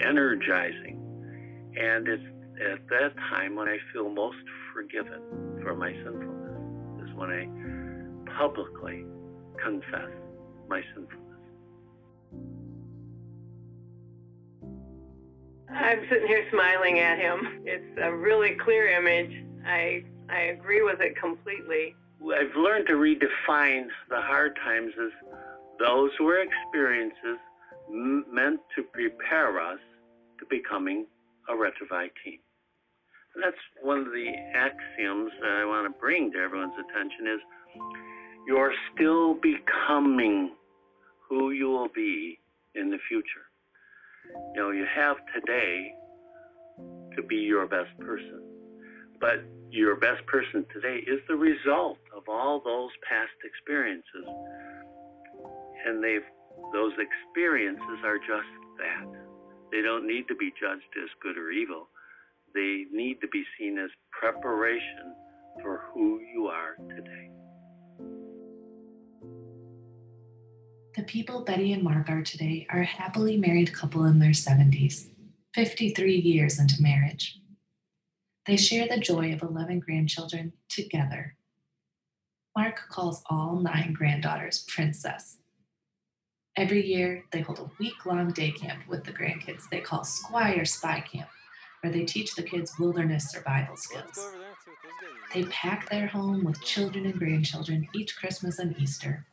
energizing. 0.06 1.02
And 1.78 2.08
it's 2.08 2.24
at 2.62 2.88
that 2.90 3.14
time 3.30 3.56
when 3.56 3.68
I 3.68 3.78
feel 3.92 4.10
most 4.10 4.38
forgiven 4.74 5.22
for 5.62 5.76
my 5.76 5.94
sinfulness 5.94 7.10
is 7.10 7.16
when 7.16 7.30
I 7.30 8.38
publicly 8.38 9.06
confess 9.64 10.10
my 10.68 10.82
sinfulness. 10.94 11.22
I'm 15.70 16.00
sitting 16.10 16.28
here 16.28 16.46
smiling 16.52 17.00
at 17.00 17.18
him. 17.18 17.64
It's 17.66 18.00
a 18.02 18.14
really 18.14 18.56
clear 18.64 18.88
image. 18.90 19.46
I 19.66 20.04
I 20.30 20.40
agree 20.58 20.82
with 20.82 21.02
it 21.02 21.16
completely. 21.20 21.96
I've 22.22 22.56
learned 22.56 22.88
to 22.88 22.94
redefine 22.94 23.88
the 24.10 24.22
hard 24.22 24.56
times 24.64 24.94
as 25.00 25.12
those 25.80 26.12
were 26.20 26.42
experiences 26.42 27.38
meant 27.90 28.62
to 28.76 28.84
prepare 28.84 29.60
us 29.60 29.80
to 30.40 30.46
becoming 30.50 31.06
a 31.50 31.54
Retrouvaille 31.54 32.10
team. 32.24 32.40
That's 33.42 33.58
one 33.82 34.00
of 34.00 34.06
the 34.06 34.32
axioms 34.56 35.32
that 35.42 35.52
I 35.62 35.66
want 35.66 35.92
to 35.92 36.00
bring 36.00 36.32
to 36.32 36.38
everyone's 36.40 36.74
attention 36.90 37.28
is 37.28 37.40
you're 38.48 38.74
still 38.94 39.36
becoming 39.36 40.52
who 41.30 41.52
you 41.52 41.70
will 41.70 41.90
be 41.94 42.40
in 42.76 42.90
the 42.90 42.98
future. 43.10 43.46
You 44.56 44.62
know, 44.62 44.72
you 44.72 44.86
have 44.96 45.18
today 45.34 45.94
to 47.16 47.24
be 47.24 47.36
your 47.36 47.68
best 47.68 47.98
person. 48.00 48.42
But 49.20 49.44
your 49.70 49.96
best 49.96 50.26
person 50.28 50.66
today 50.74 51.00
is 51.08 51.20
the 51.28 51.36
result 51.36 51.98
of 52.16 52.24
all 52.28 52.62
those 52.64 52.92
past 53.08 53.36
experiences. 53.44 54.28
And 55.86 56.04
they've 56.04 56.26
those 56.74 56.94
experiences 56.98 58.00
are 58.04 58.18
just 58.18 58.52
that. 58.80 59.08
They 59.72 59.82
don't 59.82 60.08
need 60.08 60.28
to 60.28 60.36
be 60.36 60.52
judged 60.60 60.92
as 61.02 61.10
good 61.22 61.38
or 61.38 61.52
evil. 61.52 61.88
They 62.56 62.86
need 62.90 63.20
to 63.20 63.28
be 63.28 63.44
seen 63.60 63.78
as 63.78 63.90
preparation 64.18 65.14
for 65.62 65.84
who 65.94 66.22
you 66.34 66.48
are 66.48 66.78
today. 66.96 67.30
The 70.96 71.04
people 71.04 71.44
Betty 71.44 71.74
and 71.74 71.84
Mark 71.84 72.10
are 72.10 72.22
today 72.22 72.66
are 72.70 72.80
a 72.80 72.86
happily 72.86 73.36
married 73.36 73.74
couple 73.74 74.06
in 74.06 74.20
their 74.20 74.32
70s, 74.32 75.10
53 75.54 76.16
years 76.16 76.58
into 76.58 76.82
marriage. 76.82 77.38
They 78.46 78.56
share 78.56 78.88
the 78.88 79.00
joy 79.02 79.34
of 79.34 79.42
11 79.42 79.82
grandchildren 79.82 80.54
together. 80.70 81.36
Mark 82.56 82.84
calls 82.90 83.22
all 83.30 83.58
nine 83.58 83.92
granddaughters 83.92 84.66
Princess. 84.70 85.40
Every 86.56 86.86
year, 86.86 87.26
they 87.34 87.42
hold 87.42 87.60
a 87.60 87.70
week 87.80 88.06
long 88.06 88.32
day 88.32 88.52
camp 88.52 88.88
with 88.88 89.04
the 89.04 89.12
grandkids 89.12 89.70
they 89.70 89.82
call 89.82 90.06
Squire 90.06 90.64
Spy 90.64 91.02
Camp, 91.02 91.28
where 91.86 91.94
they 91.94 92.04
teach 92.04 92.34
the 92.34 92.42
kids 92.42 92.80
wilderness 92.80 93.30
survival 93.30 93.78
skills. 93.78 94.34
They 95.36 95.44
pack 95.44 95.88
their 95.88 96.08
home 96.08 96.44
with 96.44 96.60
children 96.64 97.06
and 97.06 97.14
grandchildren 97.14 97.88
each 97.94 98.18
Christmas 98.18 98.58
and 98.58 98.76
Easter. 98.80 99.28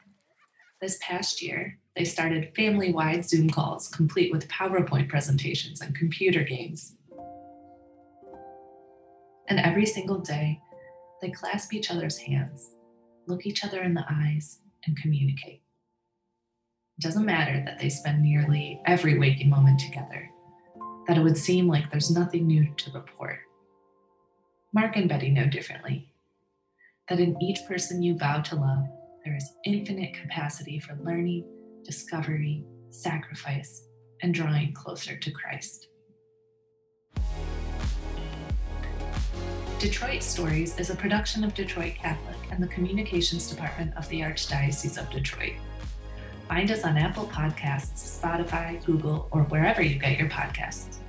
This 0.78 0.98
past 1.00 1.40
year, 1.40 1.78
they 1.96 2.04
started 2.04 2.54
family 2.54 2.92
wide 2.92 3.24
Zoom 3.24 3.48
calls 3.48 3.88
complete 3.88 4.30
with 4.30 4.48
PowerPoint 4.48 5.08
presentations 5.08 5.80
and 5.80 5.94
computer 5.94 6.42
games. 6.42 6.96
And 9.48 9.58
every 9.58 9.86
single 9.86 10.18
day, 10.18 10.60
they 11.22 11.30
clasp 11.30 11.72
each 11.72 11.90
other's 11.90 12.18
hands, 12.18 12.68
look 13.26 13.46
each 13.46 13.64
other 13.64 13.80
in 13.80 13.94
the 13.94 14.04
eyes, 14.10 14.58
and 14.86 14.94
communicate. 14.94 15.62
It 16.98 17.02
doesn't 17.02 17.24
matter 17.24 17.62
that 17.64 17.78
they 17.78 17.88
spend 17.88 18.22
nearly 18.22 18.82
every 18.84 19.18
waking 19.18 19.48
moment 19.48 19.80
together, 19.80 20.28
that 21.12 21.18
it 21.18 21.24
would 21.24 21.36
seem 21.36 21.68
like 21.68 21.90
there's 21.90 22.10
nothing 22.10 22.46
new 22.46 22.66
to 22.74 22.90
report. 22.92 23.38
Mark 24.72 24.96
and 24.96 25.10
Betty 25.10 25.28
know 25.28 25.44
differently 25.44 26.10
that 27.10 27.20
in 27.20 27.36
each 27.42 27.58
person 27.68 28.02
you 28.02 28.16
vow 28.16 28.40
to 28.40 28.56
love, 28.56 28.86
there 29.22 29.36
is 29.36 29.52
infinite 29.66 30.14
capacity 30.14 30.78
for 30.78 30.98
learning, 31.02 31.44
discovery, 31.84 32.64
sacrifice, 32.88 33.86
and 34.22 34.32
drawing 34.32 34.72
closer 34.72 35.14
to 35.18 35.30
Christ. 35.30 35.88
Detroit 39.78 40.22
Stories 40.22 40.78
is 40.78 40.88
a 40.88 40.96
production 40.96 41.44
of 41.44 41.52
Detroit 41.52 41.94
Catholic 41.96 42.38
and 42.50 42.62
the 42.62 42.68
Communications 42.68 43.50
Department 43.50 43.94
of 43.98 44.08
the 44.08 44.20
Archdiocese 44.20 44.96
of 44.96 45.10
Detroit. 45.10 45.56
Find 46.48 46.70
us 46.70 46.84
on 46.84 46.96
Apple 46.96 47.26
Podcasts, 47.26 48.18
Spotify, 48.18 48.82
Google, 48.86 49.28
or 49.30 49.42
wherever 49.42 49.82
you 49.82 49.98
get 49.98 50.18
your 50.18 50.30
podcasts. 50.30 51.01